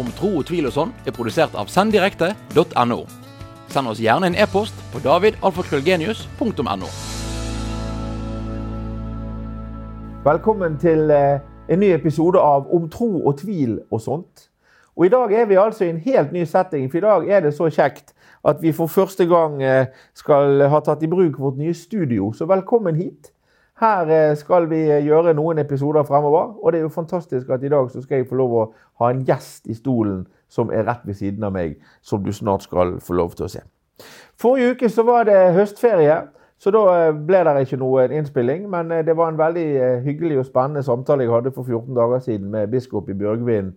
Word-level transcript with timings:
om 0.00 0.10
tro 0.18 0.30
og 0.40 0.46
tvil 0.48 0.68
og 0.68 0.74
sånn 0.74 0.94
er 1.06 1.14
produsert 1.14 1.54
av 1.58 1.70
senddirekte.no. 1.72 3.00
Send 3.72 3.90
oss 3.90 4.00
gjerne 4.02 4.30
en 4.30 4.38
e-post 4.38 4.76
på 4.92 5.02
davidalfakrøllgenius.no. 5.04 6.88
Velkommen 10.24 10.78
til 10.80 11.10
eh, 11.12 11.42
en 11.68 11.80
ny 11.82 11.92
episode 11.94 12.40
av 12.40 12.70
Om 12.72 12.88
tro 12.92 13.10
og 13.22 13.38
tvil 13.42 13.78
og 13.90 14.00
sånt. 14.00 14.48
Og 14.94 15.06
I 15.08 15.12
dag 15.12 15.32
er 15.34 15.46
vi 15.50 15.58
altså 15.58 15.84
i 15.84 15.90
en 15.90 16.00
helt 16.00 16.32
ny 16.32 16.44
setting, 16.46 16.86
for 16.90 16.98
i 16.98 17.04
dag 17.04 17.28
er 17.28 17.44
det 17.44 17.54
så 17.56 17.66
kjekt 17.66 18.14
at 18.46 18.62
vi 18.62 18.72
for 18.72 18.86
første 18.86 19.26
gang 19.26 19.62
eh, 19.62 19.90
skal 20.14 20.68
ha 20.70 20.80
tatt 20.84 21.02
i 21.02 21.10
bruk 21.10 21.38
vårt 21.40 21.58
nye 21.58 21.74
studio. 21.74 22.32
Så 22.32 22.46
velkommen 22.46 22.96
hit. 22.96 23.33
Her 23.80 24.06
eh, 24.06 24.36
skal 24.36 24.68
vi 24.70 24.84
gjøre 24.86 25.32
noen 25.34 25.58
episoder 25.58 26.04
fremover, 26.06 26.52
og 26.62 26.72
det 26.72 26.78
er 26.78 26.82
jo 26.84 26.92
fantastisk 26.94 27.48
at 27.50 27.62
i 27.62 27.68
dag 27.68 27.88
så 27.90 28.02
skal 28.02 28.20
jeg 28.20 28.28
få 28.28 28.36
lov 28.38 28.52
å 28.54 28.66
ha 29.02 29.08
en 29.10 29.24
gjest 29.26 29.66
i 29.66 29.74
stolen 29.74 30.20
som 30.48 30.68
er 30.70 30.84
rett 30.86 31.02
ved 31.02 31.16
siden 31.18 31.42
av 31.42 31.56
meg, 31.56 31.80
som 31.98 32.22
du 32.22 32.30
snart 32.32 32.62
skal 32.62 33.00
få 33.02 33.16
lov 33.18 33.32
til 33.34 33.48
å 33.48 33.50
se. 33.50 33.64
Forrige 34.38 34.76
uke 34.76 34.90
så 34.90 35.02
var 35.08 35.26
det 35.26 35.40
høstferie, 35.56 36.20
så 36.62 36.70
da 36.70 36.82
eh, 36.92 37.18
ble 37.18 37.40
det 37.48 37.64
ikke 37.64 37.78
noen 37.82 38.14
innspilling. 38.14 38.68
Men 38.70 38.92
det 38.94 39.16
var 39.18 39.32
en 39.32 39.40
veldig 39.40 39.66
hyggelig 40.04 40.38
og 40.44 40.46
spennende 40.52 40.84
samtale 40.86 41.26
jeg 41.26 41.32
hadde 41.34 41.52
for 41.56 41.66
14 41.66 41.98
dager 41.98 42.22
siden 42.22 42.52
med 42.52 42.70
biskop 42.70 43.10
i 43.10 43.16
Bjørgvin, 43.18 43.72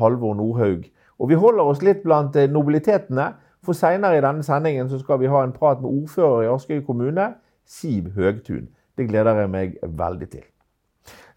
Halvor 0.00 0.34
Nordhaug. 0.34 0.88
Og 1.18 1.30
vi 1.30 1.38
holder 1.38 1.70
oss 1.70 1.84
litt 1.86 2.02
blant 2.02 2.34
nobilitetene, 2.50 3.28
for 3.62 3.74
seinere 3.74 4.18
i 4.18 4.24
denne 4.26 4.42
sendingen 4.42 4.90
så 4.90 4.98
skal 4.98 5.22
vi 5.22 5.30
ha 5.30 5.44
en 5.44 5.54
prat 5.54 5.78
med 5.82 5.90
ordfører 5.90 6.42
i 6.46 6.50
Askøy 6.50 6.82
kommune, 6.86 7.30
Siv 7.66 8.10
Høgtun. 8.18 8.66
Det 8.98 9.08
gleder 9.08 9.38
jeg 9.40 9.50
meg 9.50 9.76
veldig 9.82 10.28
til. 10.30 10.44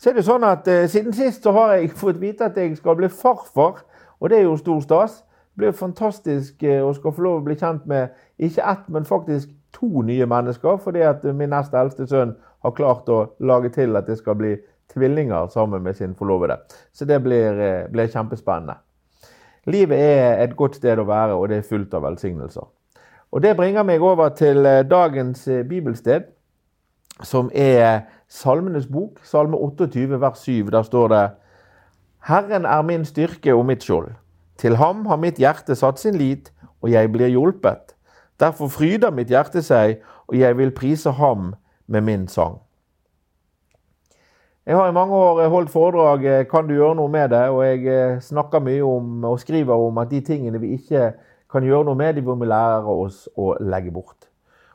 Så 0.02 0.10
er 0.10 0.18
det 0.18 0.26
sånn 0.26 0.44
at 0.48 0.68
eh, 0.68 0.88
Siden 0.90 1.14
sist 1.14 1.46
så 1.46 1.54
har 1.54 1.76
jeg 1.78 1.94
fått 2.04 2.22
vite 2.22 2.50
at 2.50 2.58
jeg 2.58 2.74
skal 2.78 2.98
bli 2.98 3.10
farfar, 3.10 3.84
og 4.20 4.30
det 4.30 4.40
er 4.40 4.48
jo 4.48 4.58
stor 4.58 4.82
stas. 4.82 5.22
Det 5.52 5.62
blir 5.64 5.78
fantastisk 5.78 6.64
eh, 6.64 6.82
skal 6.98 7.14
få 7.14 7.26
lov 7.28 7.42
å 7.42 7.46
bli 7.46 7.58
kjent 7.60 7.86
med 7.90 8.16
ikke 8.42 8.66
ett, 8.66 8.90
men 8.90 9.06
faktisk 9.06 9.52
to 9.78 10.02
nye 10.08 10.26
mennesker. 10.26 10.82
Fordi 10.82 11.06
at 11.06 11.24
min 11.24 11.54
nest 11.54 11.74
eldste 11.78 12.10
sønn 12.10 12.36
har 12.66 12.78
klart 12.78 13.10
å 13.10 13.24
lage 13.40 13.70
til 13.78 13.96
at 13.98 14.10
det 14.10 14.18
skal 14.18 14.38
bli 14.40 14.56
tvillinger 14.94 15.48
sammen 15.54 15.84
med 15.84 15.96
sin 15.96 16.16
forlovede. 16.16 16.58
Så 16.94 17.06
det 17.06 17.22
blir, 17.24 17.60
eh, 17.60 17.88
blir 17.92 18.08
kjempespennende. 18.08 18.76
Livet 19.66 20.00
er 20.00 20.44
et 20.44 20.56
godt 20.56 20.76
sted 20.76 20.98
å 20.98 21.06
være, 21.06 21.38
og 21.38 21.50
det 21.50 21.58
er 21.58 21.68
fullt 21.70 21.94
av 21.94 22.02
velsignelser. 22.02 22.66
Og 23.32 23.42
Det 23.42 23.58
bringer 23.58 23.84
meg 23.84 24.02
over 24.02 24.30
til 24.30 24.66
eh, 24.66 24.84
dagens 24.84 25.48
eh, 25.48 25.64
bibelsted 25.64 26.24
som 27.24 27.52
er 27.54 28.08
Salmenes 28.32 28.88
bok, 28.88 29.20
salme 29.24 29.58
28, 29.58 30.22
vers 30.22 30.40
7. 30.40 30.72
Der 30.72 30.84
står 30.84 31.08
det 31.08 31.30
Herren 32.28 32.66
er 32.66 32.82
min 32.82 33.06
styrke 33.06 33.56
og 33.56 33.66
mitt 33.66 33.84
skjold. 33.84 34.14
Til 34.58 34.76
ham 34.78 35.06
har 35.06 35.18
mitt 35.18 35.40
hjerte 35.42 35.76
satt 35.76 36.00
sin 36.00 36.16
lit, 36.16 36.52
og 36.82 36.92
jeg 36.92 37.12
blir 37.12 37.28
hjulpet. 37.28 37.96
Derfor 38.40 38.68
fryder 38.68 39.12
mitt 39.12 39.30
hjerte 39.30 39.62
seg, 39.62 40.00
og 40.28 40.38
jeg 40.38 40.58
vil 40.58 40.72
prise 40.72 41.12
ham 41.12 41.54
med 41.88 42.02
min 42.02 42.28
sang. 42.28 42.62
Jeg 44.66 44.78
har 44.78 44.90
i 44.90 44.94
mange 44.94 45.16
år 45.18 45.48
holdt 45.50 45.70
foredrag 45.70 46.26
eh, 46.26 46.46
'Kan 46.46 46.68
du 46.68 46.74
gjøre 46.74 46.96
noe 46.96 47.10
med 47.10 47.30
det?' 47.30 47.50
og 47.50 47.66
jeg 47.66 47.86
eh, 47.86 48.20
snakker 48.22 48.60
mye 48.60 48.84
om 48.84 49.24
og 49.24 49.40
skriver 49.40 49.74
om 49.74 49.98
at 49.98 50.12
de 50.12 50.22
tingene 50.22 50.62
vi 50.62 50.78
ikke 50.78 51.14
kan 51.52 51.64
gjøre 51.64 51.86
noe 51.86 51.96
med, 51.96 52.14
de 52.14 52.22
må 52.22 52.36
vi 52.36 52.46
lære 52.46 52.86
oss 52.86 53.30
å 53.38 53.56
legge 53.60 53.92
bort. 53.92 54.31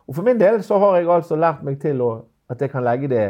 Og 0.06 0.14
For 0.14 0.22
min 0.22 0.40
del 0.40 0.62
så 0.62 0.78
har 0.78 0.96
jeg 0.96 1.08
altså 1.10 1.36
lært 1.36 1.64
meg 1.66 1.80
til 1.82 2.00
å 2.04 2.10
at 2.50 2.60
jeg 2.62 2.70
kan 2.70 2.84
legge 2.86 3.08
det 3.10 3.24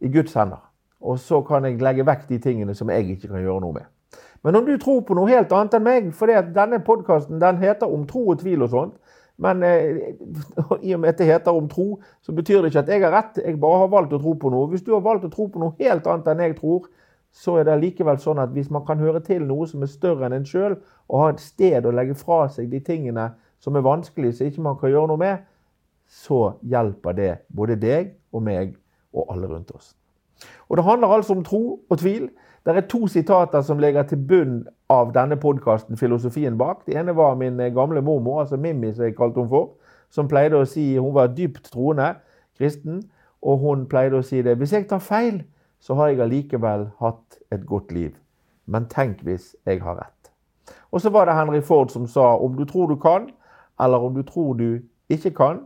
i 0.00 0.08
Guds 0.08 0.32
hender. 0.32 0.62
Og 1.00 1.18
så 1.20 1.42
kan 1.44 1.64
jeg 1.64 1.82
legge 1.82 2.06
vekk 2.06 2.28
de 2.28 2.38
tingene 2.40 2.74
som 2.74 2.90
jeg 2.90 3.10
ikke 3.12 3.28
kan 3.28 3.42
gjøre 3.44 3.60
noe 3.60 3.76
med. 3.76 3.90
Men 4.44 4.56
om 4.56 4.66
du 4.66 4.76
tror 4.80 5.02
på 5.04 5.16
noe 5.16 5.28
helt 5.28 5.52
annet 5.52 5.74
enn 5.76 5.84
meg, 5.84 6.08
for 6.14 6.30
denne 6.30 6.80
podkasten 6.84 7.42
heter 7.60 7.90
om 7.92 8.06
tro 8.08 8.28
og 8.30 8.40
tvil 8.40 8.64
og 8.64 8.70
sånt, 8.72 8.94
men 9.36 9.62
eh, 9.62 10.14
i 10.86 10.94
og 10.94 11.00
med 11.02 11.12
at 11.12 11.18
det 11.18 11.28
heter 11.28 11.56
om 11.56 11.68
tro, 11.68 11.98
så 12.24 12.32
betyr 12.32 12.62
det 12.62 12.72
ikke 12.72 12.84
at 12.86 12.92
jeg 12.94 13.02
har 13.04 13.12
rett. 13.12 13.40
Jeg 13.44 13.60
bare 13.60 13.82
har 13.84 13.90
valgt 13.92 14.14
å 14.16 14.20
tro 14.22 14.32
på 14.40 14.52
noe. 14.52 14.70
Hvis 14.72 14.84
du 14.86 14.94
har 14.94 15.04
valgt 15.04 15.26
å 15.28 15.32
tro 15.32 15.48
på 15.52 15.60
noe 15.60 15.76
helt 15.80 16.06
annet 16.06 16.30
enn 16.32 16.44
jeg 16.46 16.56
tror, 16.60 16.86
så 17.36 17.58
er 17.60 17.66
det 17.68 17.74
likevel 17.82 18.16
sånn 18.22 18.40
at 18.40 18.54
hvis 18.54 18.70
man 18.72 18.86
kan 18.86 19.02
høre 19.02 19.20
til 19.20 19.42
noe 19.44 19.66
som 19.68 19.82
er 19.84 19.92
større 19.92 20.24
enn 20.24 20.38
en 20.38 20.48
sjøl, 20.48 20.78
og 21.10 21.20
ha 21.20 21.34
et 21.34 21.42
sted 21.44 21.84
å 21.84 21.92
legge 21.92 22.16
fra 22.16 22.46
seg 22.48 22.70
de 22.72 22.80
tingene 22.80 23.28
som 23.60 23.76
er 23.76 23.84
vanskelig, 23.84 24.32
så 24.38 24.48
ikke 24.48 24.64
man 24.64 24.78
kan 24.80 24.94
gjøre 24.94 25.10
noe 25.10 25.20
med, 25.20 25.44
så 26.08 26.56
hjelper 26.62 27.12
det 27.12 27.30
både 27.56 27.76
deg 27.80 28.14
og 28.32 28.42
meg 28.42 28.74
og 29.14 29.26
alle 29.32 29.48
rundt 29.50 29.70
oss. 29.74 29.94
Og 30.68 30.76
Det 30.76 30.84
handler 30.84 31.08
altså 31.08 31.34
om 31.34 31.44
tro 31.44 31.80
og 31.90 31.98
tvil. 31.98 32.28
Det 32.66 32.76
er 32.76 32.80
to 32.80 33.06
sitater 33.06 33.60
som 33.60 33.78
ligger 33.78 34.02
til 34.02 34.18
bunn 34.18 34.66
av 34.90 35.12
denne 35.14 35.36
podkasten, 35.36 35.96
filosofien 35.96 36.58
bak. 36.58 36.86
Det 36.86 36.96
ene 36.96 37.16
var 37.16 37.34
min 37.34 37.56
gamle 37.74 38.02
mormor, 38.02 38.40
altså 38.40 38.56
Mimmi, 38.56 38.92
som 38.92 39.04
jeg 39.04 39.16
kalte 39.16 39.40
henne 39.40 39.48
for, 39.50 39.70
som 40.10 40.28
pleide 40.28 40.58
å 40.58 40.66
si 40.66 40.96
hun 40.96 41.14
var 41.14 41.34
dypt 41.34 41.70
troende 41.72 42.14
kristen, 42.58 43.02
og 43.42 43.58
hun 43.62 43.86
pleide 43.86 44.18
å 44.18 44.22
si 44.22 44.42
det 44.42 44.56
Hvis 44.58 44.72
jeg 44.72 44.88
tar 44.88 44.98
feil, 44.98 45.44
så 45.80 45.94
har 45.94 46.08
jeg 46.08 46.20
allikevel 46.20 46.88
hatt 46.98 47.38
et 47.52 47.66
godt 47.66 47.92
liv. 47.92 48.16
Men 48.66 48.88
tenk 48.90 49.22
hvis 49.22 49.54
jeg 49.66 49.82
har 49.82 50.00
rett. 50.00 50.30
Og 50.90 51.00
så 51.00 51.10
var 51.10 51.26
det 51.26 51.36
Henry 51.36 51.60
Ford 51.60 51.90
som 51.90 52.06
sa 52.06 52.34
om 52.36 52.56
du 52.56 52.64
tror 52.64 52.88
du 52.90 52.96
kan, 52.96 53.30
eller 53.80 53.98
om 53.98 54.14
du 54.14 54.22
tror 54.22 54.54
du 54.54 54.80
ikke 55.08 55.30
kan, 55.30 55.60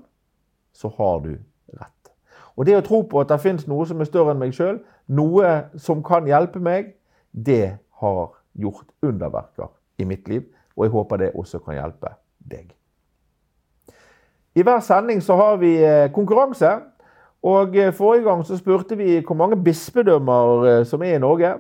så 0.73 0.91
har 0.99 1.21
du 1.25 1.35
rett. 1.77 2.13
Og 2.57 2.67
det 2.67 2.77
å 2.77 2.85
tro 2.85 3.03
på 3.09 3.23
at 3.23 3.31
det 3.31 3.41
fins 3.43 3.67
noe 3.71 3.87
som 3.89 4.01
er 4.01 4.09
større 4.09 4.35
enn 4.35 4.43
meg 4.43 4.55
sjøl, 4.57 4.81
noe 5.09 5.53
som 5.81 6.03
kan 6.07 6.29
hjelpe 6.29 6.63
meg, 6.63 6.95
det 7.33 7.79
har 8.03 8.27
gjort 8.59 8.91
underverker 9.03 9.71
i 9.99 10.09
mitt 10.09 10.29
liv. 10.29 10.45
Og 10.77 10.87
jeg 10.87 10.95
håper 10.95 11.25
det 11.25 11.33
også 11.39 11.61
kan 11.65 11.77
hjelpe 11.77 12.15
deg. 12.51 12.71
I 14.55 14.65
hver 14.67 14.81
sending 14.83 15.21
så 15.23 15.37
har 15.39 15.59
vi 15.61 15.77
eh, 15.85 16.11
konkurranse. 16.15 16.71
Og 17.47 17.77
eh, 17.77 17.93
Forrige 17.95 18.27
gang 18.27 18.43
så 18.45 18.59
spurte 18.59 18.97
vi 18.99 19.21
hvor 19.21 19.39
mange 19.39 19.59
bispedømmer 19.65 20.65
eh, 20.67 20.87
som 20.87 21.03
er 21.03 21.17
i 21.17 21.23
Norge. 21.23 21.55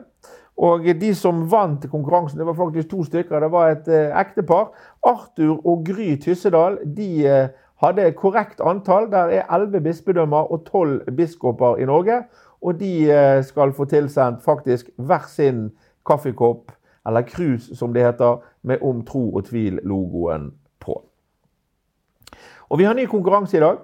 Og 0.60 0.84
De 1.00 1.15
som 1.16 1.44
vant 1.48 1.87
konkurransen, 1.88 2.38
det 2.38 2.47
var 2.47 2.59
faktisk 2.59 2.91
to 2.91 3.04
stykker. 3.04 3.41
Det 3.41 3.53
var 3.53 3.71
et 3.71 3.87
ektepar. 3.88 4.75
Arthur 5.06 5.62
og 5.65 5.87
Gry 5.87 6.19
Tyssedal 6.21 6.77
de 6.84 7.25
hadde 7.81 8.07
et 8.07 8.17
korrekt 8.17 8.61
antall. 8.61 9.11
Der 9.13 9.19
er 9.19 9.55
elleve 9.55 9.81
bispedømmer 9.81 10.53
og 10.53 10.65
tolv 10.67 11.01
biskoper 11.17 11.77
i 11.77 11.85
Norge. 11.85 12.23
Og 12.63 12.81
de 12.81 13.11
eh, 13.11 13.45
skal 13.45 13.73
få 13.73 13.85
tilsendt 13.85 14.43
faktisk 14.45 14.91
hver 14.97 15.27
sin 15.29 15.71
kaffekopp, 16.07 16.73
eller 17.07 17.23
krus 17.23 17.71
som 17.79 17.95
det 17.95 18.05
heter, 18.05 18.43
med 18.63 18.83
Om 18.83 19.05
tro 19.05 19.35
og 19.35 19.45
tvil-logoen 19.45 20.51
på. 20.81 21.05
Og 22.69 22.79
vi 22.79 22.85
har 22.85 22.95
ny 22.95 23.07
konkurranse 23.07 23.57
i 23.57 23.61
dag. 23.61 23.77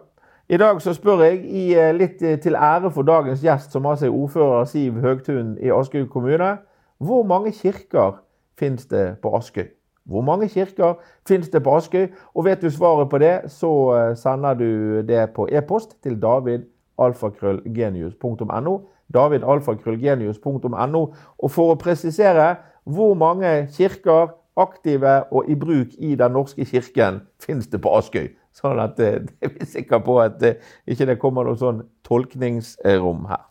I 0.49 0.57
dag 0.57 0.83
så 0.83 0.93
spør 0.95 1.23
jeg, 1.25 1.45
i 1.45 1.75
eh, 1.75 1.95
litt 1.95 2.23
eh, 2.23 2.39
til 2.39 2.55
ære 2.55 2.91
for 2.91 3.03
dagens 3.03 3.41
gjest, 3.43 3.73
som 3.73 3.87
altså 3.87 4.07
er 4.07 4.15
ordfører 4.15 4.65
Siv 4.65 5.01
Høgtun 5.01 5.57
i 5.59 5.73
Askøy 5.75 6.05
kommune, 6.07 6.59
hvor 6.99 7.25
mange 7.27 7.53
kirker 7.53 8.21
finnes 8.59 8.87
det 8.87 9.17
på 9.23 9.37
Askøy? 9.37 9.76
Hvor 10.07 10.23
mange 10.23 10.49
kirker 10.49 10.95
finnes 11.29 11.49
det 11.51 11.63
på 11.63 11.77
Askøy? 11.77 12.07
Og 12.35 12.45
vet 12.47 12.63
du 12.63 12.71
svaret 12.71 13.11
på 13.11 13.19
det, 13.19 13.41
så 13.51 13.95
eh, 13.97 14.17
sender 14.17 14.55
du 14.55 15.03
det 15.07 15.31
på 15.35 15.49
e-post 15.51 16.03
til 16.03 16.23
davidalfakrøllgenius.no. 16.23 18.81
davidalfakrøllgenius.no. 19.15 21.15
Og 21.39 21.51
for 21.51 21.71
å 21.75 21.77
presisere 21.81 22.55
hvor 22.87 23.15
mange 23.19 23.67
kirker 23.75 24.27
aktive 24.57 25.25
og 25.35 25.51
i 25.51 25.55
bruk 25.55 25.89
i 25.99 26.15
Den 26.15 26.33
norske 26.33 26.65
kirken 26.65 27.21
finnes 27.43 27.67
det 27.67 27.81
på 27.83 27.97
Askøy. 27.99 28.29
Sånn 28.57 28.81
at 28.81 28.97
det 28.97 29.29
er 29.43 29.51
er 29.61 29.67
sikker 29.69 29.99
på 30.07 30.21
at 30.23 30.43
eh, 30.43 30.55
ikke 30.87 31.07
det 31.07 31.19
kommer 31.21 31.45
noe 31.45 31.57
sånn 31.61 31.83
tolkningsrom 32.07 33.27
her. 33.29 33.45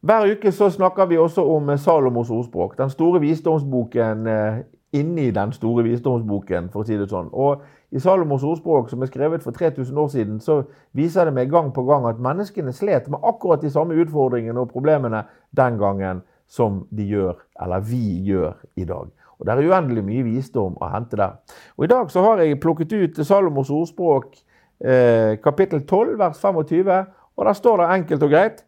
Hver 0.00 0.30
uke 0.32 0.48
så 0.52 0.70
snakker 0.70 1.06
vi 1.06 1.18
også 1.18 1.42
om 1.44 1.76
Salomos 1.76 2.30
ordspråk. 2.30 2.78
Den 2.78 2.90
store 2.90 3.20
visdomsboken 3.20 4.26
eh, 4.26 4.62
inni 4.92 5.30
den 5.30 5.52
store 5.52 5.82
visdomsboken, 5.84 6.70
for 6.72 6.80
å 6.80 6.86
si 6.88 6.96
det 6.96 7.10
sånn. 7.10 7.28
Og 7.36 7.60
I 7.92 8.00
Salomos 8.00 8.46
ordspråk, 8.46 8.88
som 8.88 9.04
er 9.04 9.10
skrevet 9.10 9.44
for 9.44 9.52
3000 9.52 9.98
år 10.00 10.08
siden, 10.08 10.38
så 10.40 10.62
viser 10.96 11.28
det 11.28 11.34
meg 11.36 11.52
gang 11.52 11.68
på 11.76 11.84
gang 11.84 12.08
at 12.08 12.22
menneskene 12.22 12.72
slet 12.72 13.10
med 13.12 13.20
akkurat 13.28 13.60
de 13.60 13.70
samme 13.70 13.98
utfordringene 14.00 14.62
og 14.62 14.72
problemene 14.72 15.26
den 15.52 15.76
gangen 15.82 16.24
som 16.48 16.86
de 16.88 17.04
gjør, 17.04 17.36
eller 17.60 17.84
vi 17.84 18.00
gjør, 18.30 18.56
i 18.80 18.88
dag. 18.88 19.12
Og 19.36 19.46
Det 19.46 19.52
er 19.52 19.68
uendelig 19.68 20.04
mye 20.04 20.24
visdom 20.24 20.80
å 20.80 20.88
hente 20.94 21.20
der. 21.20 21.36
Og 21.76 21.84
I 21.84 21.92
dag 21.92 22.08
så 22.10 22.24
har 22.24 22.40
jeg 22.40 22.60
plukket 22.60 22.96
ut 22.96 23.20
Salomos 23.20 23.68
ordspråk 23.68 24.32
eh, 24.80 25.36
kapittel 25.44 25.84
12, 25.84 26.16
vers 26.18 26.40
25, 26.40 27.06
og 27.36 27.46
der 27.46 27.52
står 27.52 27.84
det 27.84 27.92
enkelt 28.00 28.24
og 28.24 28.32
greit 28.32 28.64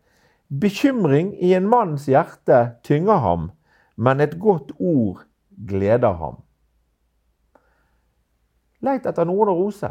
Bekymring 0.61 1.33
i 1.45 1.55
en 1.55 1.69
manns 1.69 2.07
hjerte 2.07 2.75
tynger 2.85 3.23
ham, 3.25 3.45
men 3.97 4.21
et 4.21 4.35
godt 4.41 4.73
ord 4.79 5.23
gleder 5.69 6.13
ham. 6.13 6.35
Leit 8.85 9.07
etter 9.09 9.25
noen 9.25 9.49
å 9.49 9.55
rose. 9.57 9.89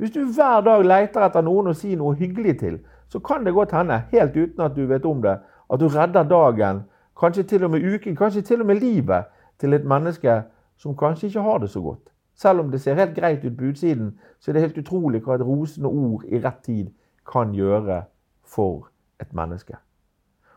Hvis 0.00 0.14
du 0.14 0.22
hver 0.32 0.64
dag 0.64 0.84
leter 0.86 1.26
etter 1.26 1.44
noen 1.44 1.68
å 1.68 1.76
si 1.76 1.92
noe 1.92 2.16
hyggelig 2.16 2.56
til, 2.62 2.80
så 3.12 3.20
kan 3.20 3.44
det 3.44 3.52
godt 3.52 3.76
hende, 3.76 4.00
helt 4.14 4.36
uten 4.36 4.64
at 4.64 4.72
du 4.78 4.86
vet 4.88 5.04
om 5.04 5.20
det, 5.20 5.36
at 5.44 5.84
du 5.84 5.86
redder 5.92 6.24
dagen, 6.24 6.82
kanskje 7.20 7.44
til 7.52 7.68
og 7.68 7.76
med 7.76 7.84
uken, 7.84 8.16
kanskje 8.16 8.46
til 8.48 8.64
og 8.64 8.72
med 8.72 8.80
livet, 8.80 9.28
til 9.60 9.76
et 9.76 9.84
menneske 9.84 10.40
som 10.80 10.96
kanskje 10.96 11.28
ikke 11.28 11.44
har 11.44 11.60
det 11.60 11.72
så 11.76 11.84
godt. 11.84 12.08
Selv 12.32 12.64
om 12.64 12.72
det 12.72 12.80
ser 12.80 12.96
helt 12.96 13.16
greit 13.16 13.44
ut 13.44 13.60
på 13.60 13.74
utsiden, 13.74 14.14
så 14.40 14.50
er 14.50 14.56
det 14.56 14.66
helt 14.70 14.84
utrolig 14.86 15.20
hva 15.20 15.36
et 15.36 15.44
rosende 15.44 15.92
ord 15.92 16.24
i 16.24 16.40
rett 16.40 16.62
tid 16.64 16.92
kan 17.28 17.52
gjøre 17.52 18.06
for 18.40 18.88
et 19.20 19.34
menneske. 19.34 19.76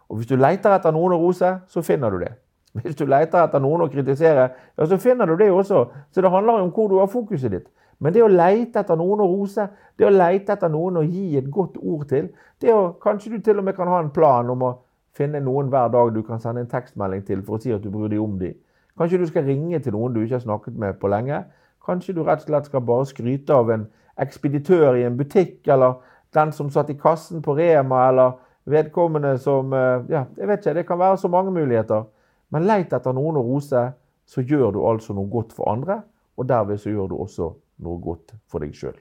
Og 0.10 0.16
Hvis 0.18 0.28
du 0.28 0.36
leter 0.36 0.74
etter 0.74 0.92
noen 0.92 1.14
å 1.14 1.20
rose, 1.22 1.52
så 1.68 1.82
finner 1.82 2.10
du 2.10 2.20
det. 2.20 2.34
Hvis 2.74 2.96
du 2.96 3.06
leter 3.06 3.44
etter 3.44 3.62
noen 3.62 3.86
å 3.86 3.90
kritisere, 3.90 4.50
ja, 4.78 4.86
så 4.86 4.98
finner 4.98 5.26
du 5.26 5.36
det 5.38 5.52
også. 5.52 5.86
Så 6.12 6.22
det 6.22 6.32
handler 6.32 6.64
om 6.64 6.72
hvor 6.74 6.90
du 6.90 6.98
har 7.00 7.08
fokuset 7.10 7.52
ditt. 7.52 7.68
Men 8.00 8.14
det 8.14 8.24
å 8.24 8.32
leite 8.32 8.80
etter 8.80 8.96
noen 8.96 9.22
å 9.22 9.28
rose, 9.28 9.66
det 10.00 10.08
å 10.08 10.14
leite 10.14 10.54
etter 10.56 10.72
noen 10.72 11.02
å 11.02 11.04
gi 11.04 11.38
et 11.38 11.50
godt 11.52 11.76
ord 11.82 12.08
til 12.08 12.30
det 12.62 12.72
å, 12.72 12.94
Kanskje 13.02 13.34
du 13.34 13.42
til 13.44 13.60
og 13.60 13.68
med 13.68 13.76
kan 13.76 13.88
ha 13.92 14.00
en 14.00 14.12
plan 14.16 14.50
om 14.50 14.64
å 14.64 14.72
finne 15.16 15.42
noen 15.44 15.70
hver 15.72 15.92
dag 15.92 16.14
du 16.16 16.22
kan 16.24 16.40
sende 16.40 16.64
en 16.64 16.72
tekstmelding 16.72 17.26
til 17.28 17.44
for 17.44 17.58
å 17.58 17.64
si 17.64 17.74
at 17.76 17.84
du 17.84 17.90
bryr 17.92 18.12
deg 18.12 18.24
om 18.24 18.38
dem. 18.40 18.56
Kanskje 19.00 19.20
du 19.20 19.28
skal 19.28 19.48
ringe 19.48 19.80
til 19.84 19.96
noen 19.96 20.16
du 20.16 20.22
ikke 20.24 20.38
har 20.38 20.46
snakket 20.46 20.80
med 20.80 21.00
på 21.00 21.12
lenge. 21.12 21.44
Kanskje 21.86 22.16
du 22.16 22.24
rett 22.24 22.44
og 22.44 22.52
slett 22.52 22.68
skal 22.68 22.84
bare 22.88 23.08
skryte 23.08 23.56
av 23.56 23.72
en 23.72 23.88
ekspeditør 24.20 25.00
i 25.00 25.06
en 25.08 25.18
butikk, 25.20 25.62
eller 25.68 26.00
den 26.36 26.52
som 26.56 26.70
satt 26.72 26.92
i 26.92 26.98
kassen 27.00 27.44
på 27.44 27.56
Rema, 27.58 28.08
eller 28.10 28.36
vedkommende 28.69 29.36
som 29.42 29.74
eh, 29.74 30.06
Ja, 30.12 30.25
jeg 30.38 30.48
vet 30.48 30.63
ikke. 30.63 30.77
Det 30.80 30.88
kan 30.88 31.00
være 31.00 31.18
så 31.18 31.31
mange 31.31 31.54
muligheter. 31.56 32.07
Men 32.50 32.66
leit 32.66 32.94
etter 32.94 33.13
noen 33.13 33.38
å 33.38 33.45
rose, 33.45 33.83
så 34.30 34.42
gjør 34.45 34.74
du 34.74 34.81
altså 34.86 35.13
noe 35.18 35.30
godt 35.30 35.54
for 35.57 35.71
andre. 35.71 36.01
Og 36.38 36.50
derved 36.50 36.81
så 36.81 36.94
gjør 36.94 37.12
du 37.12 37.18
også 37.19 37.51
noe 37.86 38.01
godt 38.01 38.36
for 38.50 38.63
deg 38.63 38.75
sjøl. 38.75 38.98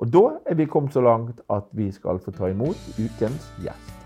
Og 0.00 0.08
da 0.08 0.24
er 0.48 0.56
vi 0.56 0.68
kommet 0.70 0.96
så 0.96 1.04
langt 1.04 1.42
at 1.52 1.68
vi 1.76 1.90
skal 1.92 2.22
få 2.24 2.32
ta 2.32 2.48
imot 2.48 2.92
ukens 2.96 3.52
gjest. 3.60 3.99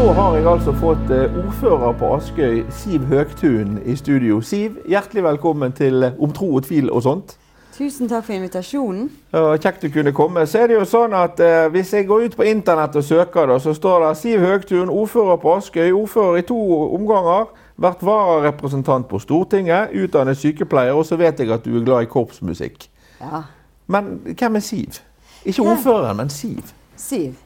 Da 0.00 0.12
har 0.12 0.36
jeg 0.36 0.46
altså 0.48 0.72
fått 0.80 1.10
eh, 1.12 1.34
ordfører 1.36 1.90
på 2.00 2.08
Askøy, 2.14 2.62
Siv 2.72 3.02
Høgtun, 3.04 3.74
i 3.84 3.92
studio. 3.96 4.38
Siv, 4.40 4.78
hjertelig 4.88 5.24
velkommen 5.26 5.74
til 5.76 6.06
Om 6.16 6.30
tro 6.32 6.54
og 6.56 6.62
tvil 6.64 6.88
og 6.88 7.02
sånt. 7.04 7.34
Tusen 7.74 8.08
takk 8.08 8.24
for 8.24 8.32
invitasjonen. 8.32 9.10
Ja, 9.34 9.58
kjekt 9.60 9.84
du 9.84 9.90
kunne 9.92 10.14
komme. 10.16 10.46
Så 10.48 10.62
er 10.62 10.70
det 10.70 10.78
jo 10.78 10.86
sånn 10.88 11.12
at 11.12 11.42
eh, 11.44 11.66
Hvis 11.74 11.92
jeg 11.92 12.06
går 12.08 12.30
ut 12.30 12.36
på 12.38 12.46
internett 12.48 12.96
og 12.96 13.04
søker, 13.04 13.50
da, 13.52 13.58
så 13.60 13.74
står 13.76 14.06
det 14.06 14.14
Siv 14.22 14.40
Høgtun, 14.40 14.88
ordfører 14.88 15.36
på 15.44 15.52
Askøy. 15.58 15.90
Ordfører 15.90 16.40
i 16.40 16.46
to 16.48 16.58
omganger. 16.96 17.52
Vært 17.76 18.00
vararepresentant 18.00 19.08
på 19.12 19.20
Stortinget. 19.20 19.92
Utdannet 19.92 20.40
sykepleier. 20.40 20.96
Og 20.96 21.04
så 21.10 21.20
vet 21.20 21.44
jeg 21.44 21.52
at 21.52 21.68
du 21.68 21.76
er 21.76 21.84
glad 21.84 22.08
i 22.08 22.10
korpsmusikk. 22.16 22.88
Ja. 23.20 23.44
Men 23.84 24.16
hvem 24.32 24.56
er 24.56 24.64
Siv? 24.64 25.04
Ikke 25.44 25.68
ordføreren, 25.74 26.16
men 26.24 26.32
Siv. 26.32 26.72
Siv. 26.96 27.36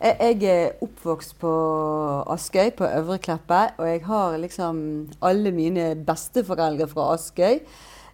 Jeg 0.00 0.42
er 0.42 0.72
oppvokst 0.82 1.36
på 1.40 1.50
Askøy, 2.34 2.70
på 2.76 2.84
Øvre 2.84 3.18
Kleppe. 3.18 3.60
Og 3.78 3.88
jeg 3.88 4.02
har 4.04 4.36
liksom 4.42 4.78
alle 5.22 5.52
mine 5.54 5.94
besteforeldre 6.06 6.88
fra 6.90 7.12
Askøy. 7.14 7.60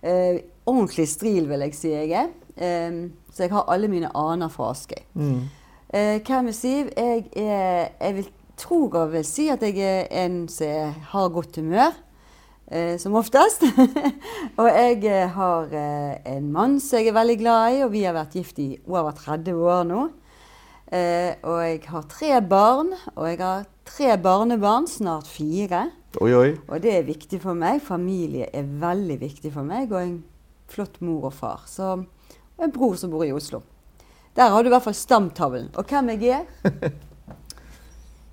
Eh, 0.03 0.41
ordentlig 0.67 1.09
stril, 1.09 1.49
vil 1.49 1.65
jeg 1.67 1.75
si 1.75 1.95
jeg 1.95 2.11
er. 2.11 2.29
Eh, 2.57 3.09
så 3.33 3.47
jeg 3.47 3.55
har 3.55 3.71
alle 3.73 3.89
mine 3.89 4.13
aner 4.17 4.49
fra 4.49 4.71
Askøy. 4.75 5.03
Mm. 5.15 5.49
Eh, 5.95 6.21
hvem 6.27 6.53
er 6.53 6.53
Siv? 6.53 6.93
Jeg, 6.97 7.25
er, 7.37 7.89
jeg 8.01 8.15
vil, 8.17 8.31
tror 8.57 8.97
jeg 8.99 9.13
vil 9.13 9.27
si 9.27 9.49
at 9.49 9.63
jeg 9.63 9.81
er 9.81 10.25
en 10.25 10.47
som 10.49 10.95
har 11.13 11.29
godt 11.29 11.57
humør. 11.57 11.97
Eh, 12.71 12.95
som 13.03 13.17
oftest. 13.19 13.65
og 14.61 14.69
jeg 14.69 15.01
eh, 15.11 15.27
har 15.35 15.73
eh, 15.75 16.37
en 16.37 16.53
mann 16.55 16.77
som 16.79 17.01
jeg 17.01 17.11
er 17.11 17.17
veldig 17.17 17.39
glad 17.41 17.75
i, 17.75 17.81
og 17.83 17.91
vi 17.91 18.05
har 18.07 18.15
vært 18.15 18.37
gift 18.39 18.61
i 18.63 18.69
over 18.87 19.11
30 19.11 19.59
år 19.59 19.89
nå. 19.89 20.05
Eh, 20.91 21.37
og 21.47 21.61
jeg 21.63 21.83
har 21.87 22.07
tre 22.11 22.31
barn, 22.43 22.95
og 23.15 23.27
jeg 23.29 23.39
har 23.39 23.67
tre 23.87 24.17
barnebarn, 24.19 24.89
snart 24.91 25.29
fire. 25.31 25.85
Oi, 26.19 26.33
oi. 26.35 26.49
Og 26.67 26.81
det 26.83 26.97
er 26.97 27.07
viktig 27.07 27.39
for 27.43 27.55
meg. 27.55 27.79
Familie 27.87 28.49
er 28.51 28.67
veldig 28.67 29.21
viktig 29.21 29.53
for 29.55 29.67
meg, 29.67 29.93
og 29.93 30.01
en 30.03 30.17
flott 30.71 30.99
mor 31.05 31.29
og 31.31 31.37
far. 31.37 31.63
Så, 31.71 31.93
og 32.59 32.67
en 32.67 32.75
bror 32.75 32.99
som 32.99 33.13
bor 33.15 33.23
i 33.27 33.31
Oslo. 33.35 33.63
Der 34.35 34.51
har 34.51 34.63
du 34.63 34.71
i 34.71 34.75
hvert 34.75 34.87
fall 34.87 34.99
stamtavlen. 34.99 35.71
Og 35.79 35.87
hvem 35.87 36.13
jeg 36.17 36.43
er? 36.43 36.91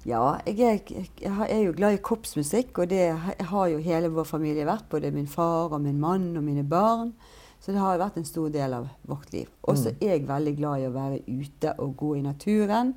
Ja, 0.07 0.37
jeg 0.47 0.61
er, 0.63 1.07
jeg 1.19 1.47
er 1.51 1.63
jo 1.65 1.73
glad 1.75 1.97
i 1.97 1.99
korpsmusikk, 1.99 2.77
og 2.79 2.87
det 2.87 3.09
har 3.49 3.65
jo 3.67 3.81
hele 3.83 4.07
vår 4.15 4.23
familie 4.29 4.63
vært. 4.63 4.85
Både 4.87 5.11
min 5.11 5.27
far 5.27 5.73
og 5.75 5.81
min 5.83 5.97
mann 5.99 6.29
og 6.39 6.45
mine 6.45 6.63
barn. 6.63 7.09
Så 7.67 7.73
det 7.75 7.81
har 7.83 7.97
vært 7.99 8.15
en 8.15 8.23
stor 8.23 8.47
del 8.47 8.73
av 8.77 8.85
vårt 9.03 9.33
liv. 9.33 9.47
Og 9.67 9.75
så 9.75 9.91
mm. 9.91 9.97
er 9.99 10.11
jeg 10.13 10.21
veldig 10.29 10.51
glad 10.55 10.79
i 10.79 10.85
å 10.87 10.91
være 10.93 11.17
ute 11.27 11.73
og 11.83 11.97
gå 11.99 12.13
i 12.15 12.21
naturen. 12.23 12.93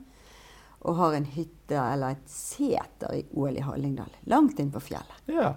Og 0.86 0.94
har 0.94 1.16
en 1.16 1.26
hytte 1.26 1.74
eller 1.74 2.14
et 2.14 2.30
seter 2.30 3.16
i 3.16 3.24
Ål 3.34 3.58
i 3.58 3.64
Hallingdal. 3.66 4.12
Langt 4.30 4.62
inn 4.62 4.70
på 4.70 4.78
fjellet. 4.84 5.16
Ja. 5.26 5.48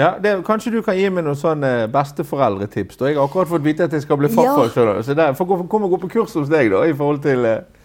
ja 0.00 0.08
det, 0.16 0.32
kanskje 0.48 0.72
du 0.78 0.80
kan 0.86 0.96
gi 0.96 1.10
meg 1.12 1.26
noen 1.26 1.36
sånne 1.36 1.74
besteforeldretips? 1.92 2.96
Jeg 3.04 3.18
har 3.20 3.28
akkurat 3.28 3.52
fått 3.52 3.66
vite 3.68 3.84
at 3.84 3.98
jeg 3.98 4.06
skal 4.06 4.22
bli 4.22 4.32
farfar. 4.32 4.72
Ja. 4.72 4.96
Så 5.04 5.18
der, 5.20 5.36
komme 5.36 5.84
og 5.84 5.98
gå 5.98 6.00
på 6.06 6.14
kurs 6.16 6.40
hos 6.40 6.48
deg 6.48 6.72
da, 6.72 6.86
i 6.88 6.96
forhold 6.96 7.20
til 7.28 7.44
eh, 7.52 7.75